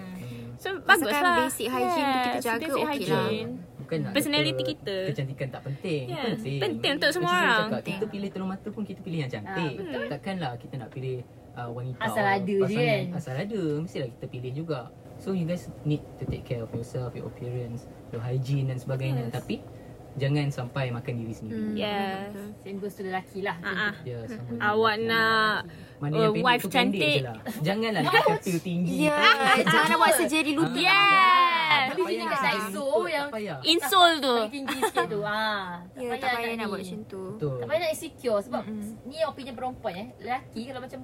So 0.58 0.74
Asalkan 0.74 1.06
baguslah. 1.06 1.36
basic 1.46 1.66
hygiene 1.70 2.08
tu 2.10 2.18
kita 2.18 2.40
jaga, 2.42 2.64
okey 2.66 2.82
lah. 2.82 2.90
hygiene. 2.90 3.50
Bukan 3.78 3.98
nak 4.02 4.12
Personality 4.12 4.62
kita. 4.66 4.96
Kecantikan 5.14 5.46
tak 5.48 5.62
penting. 5.64 6.02
Ya, 6.10 6.22
Penting. 6.28 6.60
penting 6.60 6.92
untuk 6.98 7.10
semua 7.14 7.30
Macam 7.30 7.40
orang. 7.40 7.62
Cakap, 7.70 7.82
kita 7.86 8.04
pilih 8.10 8.28
telur 8.28 8.48
mata 8.50 8.68
pun 8.68 8.82
kita 8.82 9.00
pilih 9.00 9.18
yang 9.22 9.30
cantik. 9.30 9.72
Ah, 9.72 9.78
betul. 9.78 10.04
Takkanlah 10.10 10.52
kita 10.58 10.74
nak 10.76 10.88
pilih 10.90 11.16
uh, 11.54 11.70
wanita 11.70 12.00
Asal 12.02 12.20
or 12.20 12.34
ada 12.34 12.56
je 12.66 12.74
kan? 12.76 13.04
Asal 13.14 13.34
ada. 13.38 13.60
Mestilah 13.78 14.08
kita 14.12 14.26
pilih 14.26 14.52
juga. 14.52 14.80
So 15.18 15.30
you 15.30 15.46
guys 15.46 15.66
need 15.82 16.02
to 16.18 16.26
take 16.26 16.42
care 16.42 16.62
of 16.62 16.70
yourself, 16.70 17.14
your 17.14 17.26
appearance, 17.26 17.86
your 18.10 18.20
hygiene 18.20 18.68
dan 18.68 18.76
sebagainya. 18.76 19.30
Yes. 19.30 19.34
Tapi 19.34 19.62
jangan 20.18 20.46
sampai 20.50 20.90
makan 20.90 21.14
diri 21.22 21.34
sendiri. 21.34 21.62
Hmm. 21.62 21.76
Yes. 21.78 22.34
Same 22.66 22.78
goes 22.82 22.94
to 22.98 23.02
lelaki 23.06 23.40
lah. 23.46 23.56
Ah, 23.62 23.90
ah. 23.90 23.92
Ya. 24.02 24.18
Awak 24.58 24.94
nak 25.06 25.56
Mana 25.98 26.14
uh, 26.14 26.22
yang 26.28 26.34
wife 26.42 26.66
cantik. 26.66 27.22
lah. 27.22 27.38
Janganlah 27.62 28.02
nak 28.02 28.12
kata 28.12 28.54
tinggi. 28.58 29.06
Ya, 29.06 29.18
jangan 29.62 29.86
nak 29.94 29.98
buat 29.98 30.14
surgery 30.18 30.52
lutut. 30.54 30.82
Yes. 30.82 31.86
Beli 31.94 32.02
sini 32.04 32.24
kat 32.26 32.40
Daiso 32.42 32.86
yang. 33.06 33.28
Insole 33.62 34.16
tu. 34.18 34.36
paling 34.36 34.54
tinggi 34.54 34.78
sikit 34.82 35.06
tu. 35.06 35.20
Ah. 35.22 35.82
Ya, 35.94 36.10
tak 36.18 36.28
payah 36.38 36.54
nak 36.58 36.66
buat 36.70 36.80
macam 36.82 37.00
tu. 37.06 37.22
Tak 37.38 37.66
payah 37.70 37.80
nak 37.80 37.90
insecure 37.94 38.40
sebab 38.42 38.62
ni 39.06 39.16
opinion 39.22 39.54
perempuan 39.54 39.94
eh. 39.94 40.08
Lelaki 40.20 40.60
kalau 40.68 40.80
macam 40.82 41.00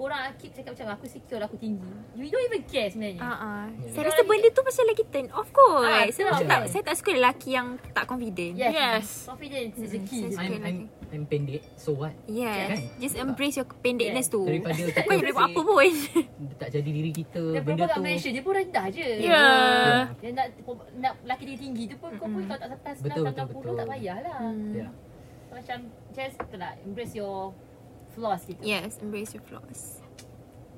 korang 0.00 0.32
keep 0.40 0.56
cakap 0.56 0.72
macam 0.72 0.96
aku 0.96 1.04
secure 1.04 1.36
lah, 1.36 1.44
aku 1.44 1.60
tinggi. 1.60 1.92
You 2.16 2.32
don't 2.32 2.46
even 2.48 2.64
care 2.64 2.88
sebenarnya. 2.88 3.20
Ah, 3.20 3.36
ah. 3.36 3.64
Ya. 3.68 3.92
Saya 3.92 4.08
rasa 4.08 4.24
benda 4.24 4.48
tu 4.48 4.62
pasal 4.64 4.84
lagi 4.88 5.04
turn 5.12 5.28
off 5.36 5.52
kot. 5.52 5.84
Ah, 5.84 6.08
saya, 6.08 6.24
betul. 6.24 6.24
macam 6.32 6.46
tak, 6.48 6.60
saya 6.72 6.82
tak 6.88 6.94
suka 6.96 7.10
lelaki 7.20 7.50
yang 7.52 7.76
tak 7.92 8.08
confident. 8.08 8.56
Yes. 8.56 8.72
Yes. 8.72 9.06
Confidence 9.28 9.76
is 9.76 9.92
the 9.92 10.00
key. 10.08 10.32
I'm, 10.40 10.52
I'm, 10.64 10.78
I'm 11.12 11.24
pendek, 11.28 11.60
so 11.76 11.92
what? 11.92 12.16
Yes. 12.24 12.80
Kan? 12.80 12.80
Just 12.96 13.14
embrace 13.20 13.60
your 13.60 13.68
pendekness 13.68 14.32
tu. 14.32 14.40
Daripada 14.40 14.80
kita 14.80 15.00
Kau 15.04 15.20
boleh 15.20 15.34
buat 15.36 15.48
apa 15.52 15.60
pun. 15.60 15.92
Tak 16.56 16.68
jadi 16.72 16.90
diri 16.96 17.12
kita, 17.12 17.42
Dan 17.60 17.62
benda 17.68 17.84
tu. 17.92 18.00
Malaysia 18.00 18.30
dia 18.32 18.40
pun 18.40 18.52
rendah 18.56 18.86
je. 18.88 19.08
Ya. 19.20 19.44
Dia 20.16 20.30
nak 20.32 20.46
nak 20.96 21.12
lelaki 21.28 21.44
dia 21.44 21.56
tinggi 21.60 21.84
tu 21.92 21.96
pun 22.00 22.16
kau 22.16 22.24
pun 22.24 22.48
kalau 22.48 22.56
tak 22.56 22.72
atas 22.72 22.96
Betul, 23.04 23.28
6 23.28 23.36
betul, 23.36 23.44
60 23.44 23.52
betul. 23.52 23.76
tak 23.76 23.86
payahlah. 23.92 24.38
Ya. 24.72 24.88
Macam 25.52 25.78
just 26.16 26.36
tu 26.40 26.56
lah 26.56 26.72
embrace 26.88 27.14
your 27.20 27.52
flaws 28.10 28.42
kita. 28.44 28.60
Yes, 28.60 28.98
embrace 28.98 29.32
your 29.32 29.42
flaws. 29.42 30.02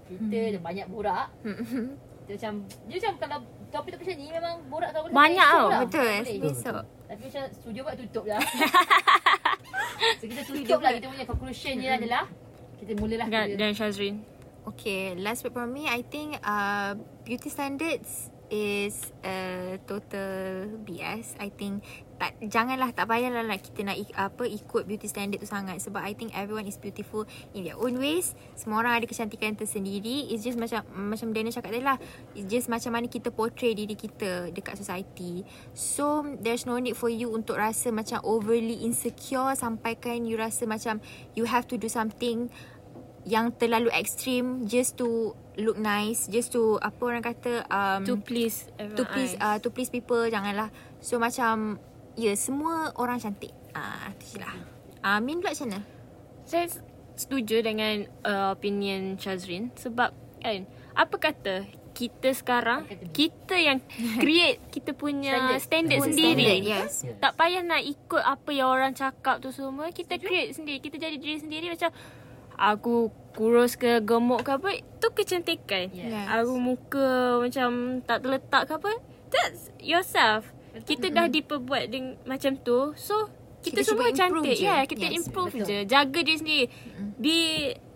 Kita 0.04 0.22
dia 0.28 0.60
banyak 0.60 0.86
borak. 0.86 1.32
Dia 2.22 2.38
macam 2.38 2.54
dia 2.86 2.96
macam 3.02 3.14
kalau 3.18 3.38
topik-topik 3.68 4.06
macam 4.06 4.16
ni 4.16 4.30
memang 4.30 4.54
borak 4.70 4.90
kalau 4.94 5.02
boleh 5.04 5.16
Banyak 5.16 5.48
tau. 5.50 5.66
lah. 5.66 5.80
Betul, 5.82 6.14
Boleh. 6.22 6.38
besok. 6.38 6.82
Tapi 7.10 7.20
macam 7.26 7.42
studio 7.50 7.80
buat 7.82 7.96
tutup 7.98 8.24
lah. 8.30 8.42
so 10.22 10.24
kita 10.24 10.42
tutup 10.46 10.80
lah 10.80 10.90
kita 10.94 11.06
punya 11.10 11.26
conclusion 11.26 11.74
ni 11.76 11.90
adalah 11.90 12.24
kita 12.78 12.94
mulalah 12.94 13.26
Dan, 13.26 13.44
kita. 13.48 13.58
dan 13.58 13.70
Shazrin. 13.74 14.16
Okay, 14.70 15.18
last 15.18 15.42
word 15.42 15.50
from 15.50 15.74
me. 15.74 15.90
I 15.90 16.06
think 16.06 16.38
uh, 16.46 16.94
beauty 17.26 17.50
standards 17.50 18.30
is 18.46 18.94
a 19.26 19.34
total 19.82 20.70
BS. 20.86 21.34
I 21.42 21.50
think 21.50 21.82
tak 22.22 22.38
janganlah 22.38 22.94
tak 22.94 23.10
payahlah 23.10 23.42
like 23.42 23.66
kita 23.66 23.82
nak 23.82 23.98
apa 24.14 24.46
ikut 24.46 24.86
beauty 24.86 25.10
standard 25.10 25.42
tu 25.42 25.50
sangat 25.50 25.82
sebab 25.82 25.98
I 25.98 26.14
think 26.14 26.30
everyone 26.38 26.70
is 26.70 26.78
beautiful 26.78 27.26
in 27.50 27.66
their 27.66 27.74
own 27.74 27.98
ways. 27.98 28.38
Semua 28.54 28.86
orang 28.86 29.02
ada 29.02 29.10
kecantikan 29.10 29.58
tersendiri. 29.58 30.30
It's 30.30 30.46
just 30.46 30.54
macam 30.54 30.86
macam 31.10 31.34
Daniel 31.34 31.50
cakap 31.50 31.74
tadi 31.74 31.82
lah. 31.82 31.98
It's 32.38 32.46
just 32.46 32.70
macam 32.70 32.94
mana 32.94 33.10
kita 33.10 33.34
portray 33.34 33.74
diri 33.74 33.98
kita 33.98 34.54
dekat 34.54 34.78
society. 34.78 35.42
So 35.74 36.22
there's 36.38 36.62
no 36.62 36.78
need 36.78 36.94
for 36.94 37.10
you 37.10 37.34
untuk 37.34 37.58
rasa 37.58 37.90
macam 37.90 38.22
overly 38.22 38.86
insecure 38.86 39.58
sampaikan 39.58 40.22
you 40.22 40.38
rasa 40.38 40.62
macam 40.62 41.02
you 41.34 41.50
have 41.50 41.66
to 41.66 41.74
do 41.74 41.90
something 41.90 42.46
yang 43.26 43.54
terlalu 43.54 43.90
ekstrim 43.94 44.66
just 44.66 44.98
to 44.98 45.34
look 45.54 45.78
nice 45.78 46.26
just 46.26 46.50
to 46.50 46.78
apa 46.82 47.02
orang 47.02 47.22
kata 47.22 47.62
um, 47.70 48.02
To 48.02 48.18
please 48.18 48.66
everyone. 48.78 48.98
to 48.98 49.02
please 49.10 49.32
uh, 49.38 49.58
to 49.62 49.68
please 49.70 49.90
people 49.94 50.22
janganlah 50.26 50.74
so 50.98 51.22
macam 51.22 51.78
ya 52.16 52.32
yeah, 52.32 52.36
semua 52.36 52.92
orang 53.00 53.18
cantik 53.18 53.52
ah 53.72 54.08
uh, 54.08 54.14
tu 54.20 54.36
je 54.36 54.38
lah 54.40 54.54
Amin 55.02 55.42
pula 55.42 55.50
macam 55.50 55.66
mana 55.66 55.82
Saya 56.46 56.70
setuju 57.18 57.60
dengan 57.60 58.06
uh, 58.22 58.54
opinion 58.54 59.18
Shazrin 59.18 59.74
sebab 59.74 60.14
kan 60.38 60.66
apa 60.94 61.16
kata 61.18 61.66
kita 61.92 62.32
sekarang 62.32 62.88
kita 63.12 63.54
yang 63.60 63.78
create 64.22 64.58
kita 64.72 64.96
punya 64.96 65.60
standard, 65.60 66.00
Own 66.00 66.08
sendiri. 66.08 66.40
standard, 66.40 66.60
yes. 66.64 66.92
Yes. 67.04 67.20
Tak 67.20 67.36
payah 67.36 67.62
nak 67.62 67.84
ikut 67.84 68.22
apa 68.24 68.50
yang 68.50 68.72
orang 68.72 68.96
cakap 68.96 69.44
tu 69.44 69.52
semua. 69.52 69.92
Kita 69.92 70.16
create 70.16 70.56
sendiri. 70.56 70.80
Kita 70.80 70.96
jadi 70.96 71.20
diri 71.20 71.36
sendiri 71.36 71.68
macam 71.68 71.92
aku 72.56 73.12
kurus 73.36 73.76
ke 73.76 74.00
gemuk 74.00 74.40
ke 74.40 74.56
apa 74.56 74.80
tu 75.04 75.12
kecantikan. 75.12 75.92
Yes. 75.92 76.32
Aku 76.32 76.56
muka 76.56 77.44
macam 77.44 78.00
tak 78.08 78.24
terletak 78.24 78.62
ke 78.68 78.72
apa 78.72 78.92
that's 79.28 79.68
yourself. 79.76 80.48
Kita 80.78 81.06
dah 81.06 81.26
diperbuat 81.26 81.82
dengan 81.86 82.16
macam 82.24 82.56
tu. 82.56 82.92
So 82.94 83.28
kita, 83.60 83.78
Kita 83.78 83.80
semua 83.86 84.08
cantik. 84.10 84.54
je. 84.54 84.64
Ya, 84.64 84.70
yeah, 84.72 84.80
kita 84.82 85.06
Yes, 85.06 85.14
improve 85.20 85.52
betul. 85.52 85.66
je. 85.66 85.78
Jaga 85.84 86.18
diri 86.18 86.36
sendiri. 86.36 86.64
Be 87.14 87.38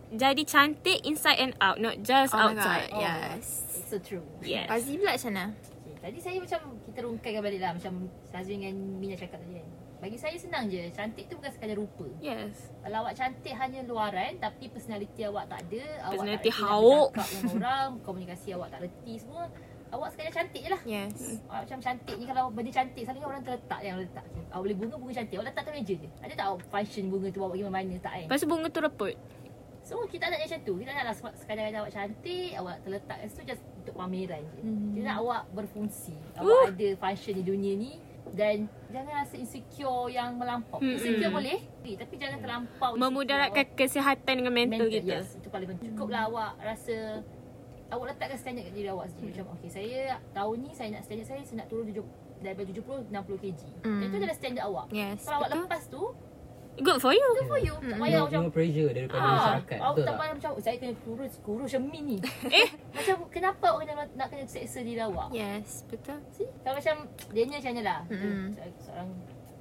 jadi 0.09 0.43
cantik 0.43 1.03
inside 1.03 1.41
and 1.41 1.55
out, 1.59 1.77
not 1.77 1.99
just 2.01 2.31
Oh 2.31 2.47
outside. 2.47 2.87
yes. 2.95 3.43
It's 3.75 3.89
so 3.89 3.99
true. 3.99 4.23
Yes. 4.39 4.67
Fazi 4.67 4.95
pula 4.95 5.13
macam 5.13 5.31
mana? 5.33 5.45
Okay, 5.51 5.95
tadi 6.01 6.19
saya 6.21 6.37
macam 6.39 6.59
kita 6.81 6.99
rungkaikan 7.03 7.41
balik 7.41 7.59
lah 7.59 7.73
macam 7.73 7.93
Sazwi 8.25 8.55
dengan 8.57 8.75
Mina 8.95 9.15
cakap 9.15 9.41
tadi 9.41 9.59
kan. 9.59 9.67
Bagi 9.97 10.15
saya 10.15 10.37
senang 10.37 10.69
je. 10.69 10.87
Cantik 10.93 11.27
tu 11.27 11.35
bukan 11.35 11.51
sekadar 11.51 11.75
rupa. 11.75 12.07
Yes. 12.21 12.71
Kalau 12.79 13.03
awak 13.03 13.17
cantik 13.17 13.51
hanya 13.51 13.81
luaran 13.83 14.39
tapi 14.39 14.69
personality 14.69 15.25
awak 15.25 15.49
tak 15.49 15.67
ada, 15.67 15.83
Personality 16.07 16.07
awak 16.07 16.23
tak 16.23 16.31
reti 16.39 16.51
nak 16.53 16.59
hauk. 16.63 17.09
bercakap 17.11 17.27
dengan 17.27 17.51
orang, 17.59 17.89
komunikasi 18.05 18.49
awak 18.53 18.69
tak 18.71 18.81
reti 18.85 19.15
semua, 19.17 19.45
awak 19.89 20.09
sekadar 20.11 20.33
cantik 20.35 20.61
je 20.61 20.69
lah. 20.69 20.83
Yes. 20.85 21.41
Awak 21.45 21.61
macam 21.63 21.79
cantik 21.81 22.15
ni 22.15 22.25
kalau 22.25 22.45
benda 22.49 22.71
cantik 22.71 23.03
selalunya 23.03 23.27
orang 23.27 23.43
terletak 23.43 23.81
yang 23.81 23.97
letak. 23.97 24.25
Awak 24.49 24.61
boleh 24.61 24.77
bunga 24.77 24.95
bunga 24.97 25.15
cantik, 25.15 25.35
awak 25.35 25.47
letak 25.47 25.63
atas 25.63 25.75
meja 25.75 25.95
je. 25.97 26.09
Ada 26.19 26.33
tak 26.35 26.47
awak 26.47 26.61
function 26.67 27.05
bunga 27.07 27.29
tu 27.29 27.39
bawa 27.39 27.51
pergi 27.51 27.65
mana 27.65 27.95
tak 27.99 28.13
kan? 28.13 28.25
Lepas 28.25 28.39
tu 28.39 28.47
bunga 28.47 28.69
tu 28.69 28.81
reput. 28.81 29.15
So 29.81 30.03
kita 30.05 30.27
nak 30.27 30.43
macam 30.43 30.59
tu 30.61 30.75
Kita 30.77 30.91
nak 30.91 31.05
lah 31.05 31.15
sek- 31.15 31.39
sekadar 31.39 31.71
awak 31.71 31.95
cantik 31.95 32.51
Awak 32.53 32.77
terletak 32.83 33.17
kat 33.17 33.27
situ 33.31 33.43
just 33.47 33.63
untuk 33.77 33.95
pameran 33.95 34.43
je 34.51 34.61
Mhm. 34.61 34.89
Kita 34.91 35.07
nak 35.07 35.19
awak 35.23 35.43
berfungsi 35.55 36.11
Awak 36.35 36.75
ada 36.75 36.89
function 36.99 37.33
di 37.33 37.45
dunia 37.45 37.73
ni 37.77 37.93
Dan 38.29 38.57
jangan 38.91 39.23
rasa 39.23 39.39
insecure 39.39 40.11
yang 40.11 40.35
melampau 40.35 40.83
Mm-mm. 40.83 40.91
Insecure 40.91 41.31
boleh 41.31 41.63
Tapi 41.79 42.15
jangan 42.19 42.39
terlampau. 42.43 42.99
Memudaratkan 42.99 43.63
kesihatan 43.71 44.35
dengan 44.35 44.51
mental, 44.51 44.75
mental 44.83 44.91
kita. 44.91 45.23
yes, 45.23 45.39
Itu 45.39 45.49
paling 45.49 45.69
penting 45.71 45.95
Cukuplah 45.95 46.23
awak 46.27 46.59
rasa 46.59 47.23
Awak 47.87 48.05
letakkan 48.09 48.35
standard 48.37 48.65
kat 48.65 48.75
diri 48.75 48.89
awak 48.89 49.07
sendiri 49.09 49.31
Macam 49.33 49.47
okay 49.53 49.71
saya 49.71 49.99
tahun 50.31 50.57
ni 50.59 50.71
saya 50.73 50.89
nak 50.91 51.03
standard 51.03 51.27
saya 51.27 51.41
Saya 51.41 51.57
nak 51.57 51.69
turun 51.69 51.87
7, 51.87 52.03
daripada 52.39 52.67
70 52.67 52.83
60 53.09 53.15
kg 53.39 53.59
Mm. 53.81 54.01
Itu 54.03 54.15
adalah 54.17 54.37
standard 54.37 54.65
awak 54.65 54.87
Yes, 54.91 55.19
Kalau 55.23 55.39
awak 55.39 55.51
lepas 55.53 55.83
tu 55.87 56.03
Good 56.77 56.99
for 56.99 57.09
you. 57.09 57.25
Good 57.35 57.49
for 57.49 57.57
you 57.59 57.73
Tak 57.73 57.89
No, 57.89 58.03
payah 58.03 58.21
macam 58.21 58.41
no 58.43 58.51
pressure 58.51 58.91
daripada 58.91 59.17
Ah, 59.17 59.33
masyarakat. 59.33 59.79
awak 59.79 59.95
Betul 59.95 60.03
tak 60.03 60.07
tak? 60.07 60.19
payah 60.19 60.33
macam 60.35 60.51
"Oh, 60.51 60.61
saya 60.61 60.77
kena 60.77 60.95
kurus 61.01 61.33
kurus 61.41 61.69
macam 61.71 61.83
min 61.87 62.05
ni. 62.05 62.19
Eh, 62.53 62.69
macam 62.93 63.17
kenapa 63.29 63.65
awak 63.67 63.81
kena 63.83 64.05
nak 64.13 64.27
kena 64.29 64.45
seksa 64.45 64.79
diri 64.81 65.01
awak? 65.01 65.33
Yes, 65.33 65.87
betul. 65.87 66.21
See? 66.31 66.45
Kalau 66.61 66.77
macam 66.77 66.97
dia 67.31 67.43
ni 67.43 67.55
macam 67.55 67.73
ni 67.73 67.81
lah. 67.81 68.01
Se- 68.05 68.77
Seorang 68.83 69.09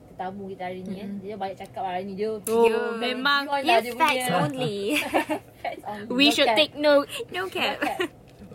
tetamu 0.05 0.43
kita 0.49 0.63
hari 0.65 0.79
ni 0.81 0.93
kan. 0.97 1.09
Dia 1.21 1.35
banyak 1.35 1.57
cakap 1.57 1.83
hari 1.85 2.03
ni 2.03 2.13
dia. 2.15 2.29
Oh, 2.31 2.41
dia 2.41 2.79
memang 2.99 3.41
beyond 3.45 3.53
lah 3.53 3.59
Yeah, 3.63 3.79
dia 3.79 3.93
facts 3.95 4.27
only. 4.33 4.79
Facts 5.63 5.83
only. 5.87 6.07
we 6.11 6.25
No 6.25 6.33
should 6.33 6.49
cap. 6.51 6.57
take 6.57 6.73
note. 6.75 7.07
no 7.29 7.41
cap. 7.47 7.75
No 7.75 7.87
cap. 7.87 7.99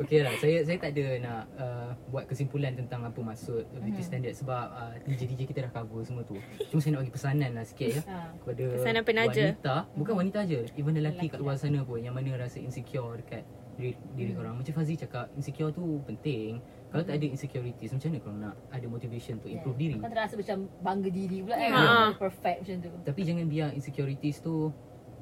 Okey 0.01 0.21
lah, 0.21 0.33
saya 0.35 0.65
saya 0.65 0.77
tak 0.77 0.91
ada 0.91 1.05
nak 1.21 1.41
uh, 1.55 1.91
buat 2.09 2.25
kesimpulan 2.25 2.73
tentang 2.73 3.05
apa 3.05 3.21
maksud 3.21 3.69
beauty 3.77 4.01
standard 4.01 4.33
sebab 4.33 4.65
uh, 4.67 4.97
DJ-DJ 5.05 5.45
kita 5.45 5.61
dah 5.63 5.73
cover 5.75 6.01
semua 6.01 6.25
tu. 6.25 6.41
Cuma 6.67 6.81
saya 6.81 6.97
nak 6.97 7.05
bagi 7.05 7.13
pesanan 7.13 7.51
lah 7.53 7.65
sikit 7.65 7.91
ya 7.91 8.03
Ha. 8.03 8.33
kepada 8.35 8.65
Pesanan 8.73 9.03
penaja. 9.05 9.45
wanita, 9.53 9.75
bukan 9.93 10.15
wanita 10.17 10.39
je, 10.43 10.61
even 10.75 10.95
lelaki 10.95 11.29
kat 11.29 11.37
luar 11.37 11.55
sana 11.55 11.83
pun 11.83 12.01
yang 12.01 12.13
mana 12.13 12.33
rasa 12.35 12.57
insecure 12.57 13.21
dekat 13.21 13.45
diri, 13.77 13.93
diri 14.15 14.33
korang. 14.33 14.57
Macam 14.57 14.73
Fazi 14.73 14.97
cakap, 14.97 15.29
insecure 15.35 15.69
tu 15.69 15.85
penting. 16.03 16.65
Kalau 16.89 17.05
tak 17.05 17.15
ada 17.15 17.27
insecurities, 17.29 17.93
macam 17.93 18.09
mana 18.09 18.19
korang 18.19 18.39
nak 18.41 18.55
ada 18.69 18.87
motivation 18.87 19.37
to 19.37 19.47
improve 19.47 19.77
diri? 19.77 19.95
Kau 19.95 20.09
terasa 20.09 20.35
macam 20.35 20.59
bangga 20.81 21.09
diri 21.09 21.39
pula 21.41 21.57
kan. 21.57 21.71
Ha. 21.71 21.85
Perfect 22.17 22.57
macam 22.59 22.77
tu. 22.79 22.91
Tapi 23.05 23.21
jangan 23.21 23.45
biar 23.47 23.69
insecurities 23.71 24.41
tu 24.41 24.73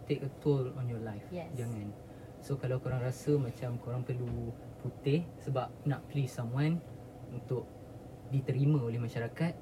take 0.05 0.23
a 0.23 0.31
toll 0.38 0.71
on 0.73 0.87
your 0.87 1.03
life. 1.03 1.27
Yes. 1.29 1.51
Jangan. 1.53 1.91
So 2.38 2.55
kalau 2.55 2.79
korang 2.79 3.03
rasa 3.03 3.35
macam 3.35 3.77
korang 3.77 4.01
perlu 4.01 4.55
putih 4.88 5.20
sebab 5.44 5.68
nak 5.85 6.01
please 6.09 6.33
someone 6.33 6.81
untuk 7.29 7.68
diterima 8.29 8.81
oleh 8.81 8.96
masyarakat, 8.96 9.53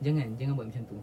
jangan 0.00 0.36
jangan 0.36 0.52
buat 0.54 0.68
macam 0.68 0.84
tu. 0.84 0.98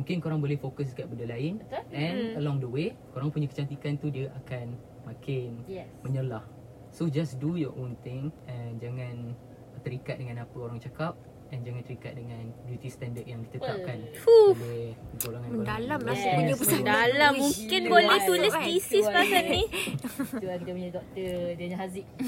Mungkin 0.00 0.16
korang 0.24 0.40
boleh 0.40 0.56
fokus 0.56 0.96
dekat 0.96 1.12
benda 1.12 1.28
lain 1.28 1.60
Betul? 1.60 1.82
and 1.92 2.16
Hmm. 2.16 2.38
along 2.40 2.56
the 2.64 2.70
way 2.70 2.96
korang 3.12 3.28
punya 3.28 3.44
kecantikan 3.44 4.00
tu 4.00 4.08
dia 4.08 4.32
akan 4.32 4.72
makin 5.04 5.60
Yes. 5.68 5.88
menyelah. 6.00 6.44
So 6.90 7.06
just 7.06 7.36
do 7.36 7.60
your 7.60 7.76
own 7.76 7.94
thing 8.00 8.32
and 8.48 8.80
jangan 8.80 9.36
terikat 9.80 10.16
dengan 10.16 10.44
apa 10.44 10.56
orang 10.56 10.80
cakap 10.80 11.16
and 11.50 11.60
jangan 11.60 11.82
terikat 11.82 12.12
dengan 12.14 12.42
beauty 12.64 12.86
standard 12.86 13.26
yang 13.26 13.40
ditetapkan 13.42 13.96
Fuh. 14.16 14.54
oleh 14.54 14.94
golongan-golongan. 15.18 15.50
Mendalam 15.52 16.00
lah 16.00 16.14
Yes. 16.14 16.34
punya 16.34 16.54
pesan. 16.54 16.80
Dalam 16.80 17.32
mungkin 17.36 17.80
Itu 17.80 17.90
boleh 17.90 18.06
lah. 18.08 18.24
tulis 18.24 18.52
Kan? 18.52 18.64
thesis 18.64 19.04
pasal 19.04 19.26
lah. 19.26 19.42
ni. 19.44 19.62
Itu 19.66 20.46
lah 20.46 20.56
kita 20.56 20.70
punya 20.70 20.90
doktor 20.90 21.32
Daniel 21.54 21.78
Haziq. 21.78 22.06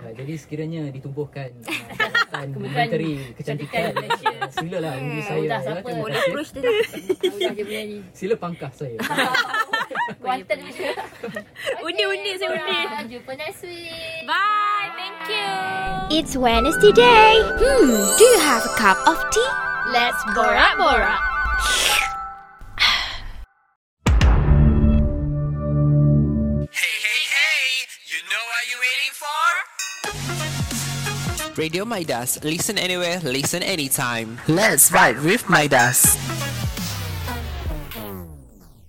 Uh, 0.00 0.16
jadi 0.16 0.32
sekiranya 0.32 0.88
ditubuhkan 0.88 1.52
uh, 1.60 2.48
menteri 2.56 3.36
kecantikan 3.36 3.92
uh, 3.92 4.48
silalah 4.56 4.96
hubungi 4.96 5.20
saya 5.20 5.44
Dah, 5.44 5.60
ya, 5.60 5.64
siapa? 5.76 5.88
Boleh 5.92 6.16
kasih. 6.16 6.24
approach 6.24 6.50
dia 6.50 6.60
dah. 6.62 6.72
Tahu 7.20 7.36
dah 7.36 7.52
dia 7.52 7.64
punya 7.68 7.82
ni. 7.84 7.98
sila 8.16 8.34
pangkah 8.34 8.72
saya 8.72 8.96
Kuantan 10.16 10.58
macam 10.64 10.84
Undi-undi 11.84 12.30
saya 12.34 12.48
undi. 12.50 12.78
Jumpa 13.12 13.32
next 13.36 13.60
week. 13.60 14.24
Bye. 14.24 14.69
Thank 14.80 15.28
you. 15.28 16.18
It's 16.18 16.36
Wednesday 16.36 16.92
day. 16.92 17.40
Hmm, 17.44 18.16
do 18.18 18.24
you 18.24 18.38
have 18.40 18.64
a 18.64 18.74
cup 18.76 18.96
of 19.06 19.18
tea? 19.30 19.50
Let's 19.92 20.22
borak-borak. 20.32 21.20
Hey, 26.72 26.96
hey, 27.04 27.22
hey! 27.36 27.86
You 28.08 28.20
know 28.30 28.42
what 28.48 28.62
you're 28.68 28.80
waiting 28.80 29.12
for? 29.12 29.42
Radio 31.56 31.84
Midas. 31.84 32.42
Listen 32.42 32.78
anywhere, 32.78 33.20
listen 33.22 33.62
anytime. 33.62 34.40
Let's 34.48 34.90
vibe 34.90 35.22
with 35.24 35.48
Midas. 35.50 36.16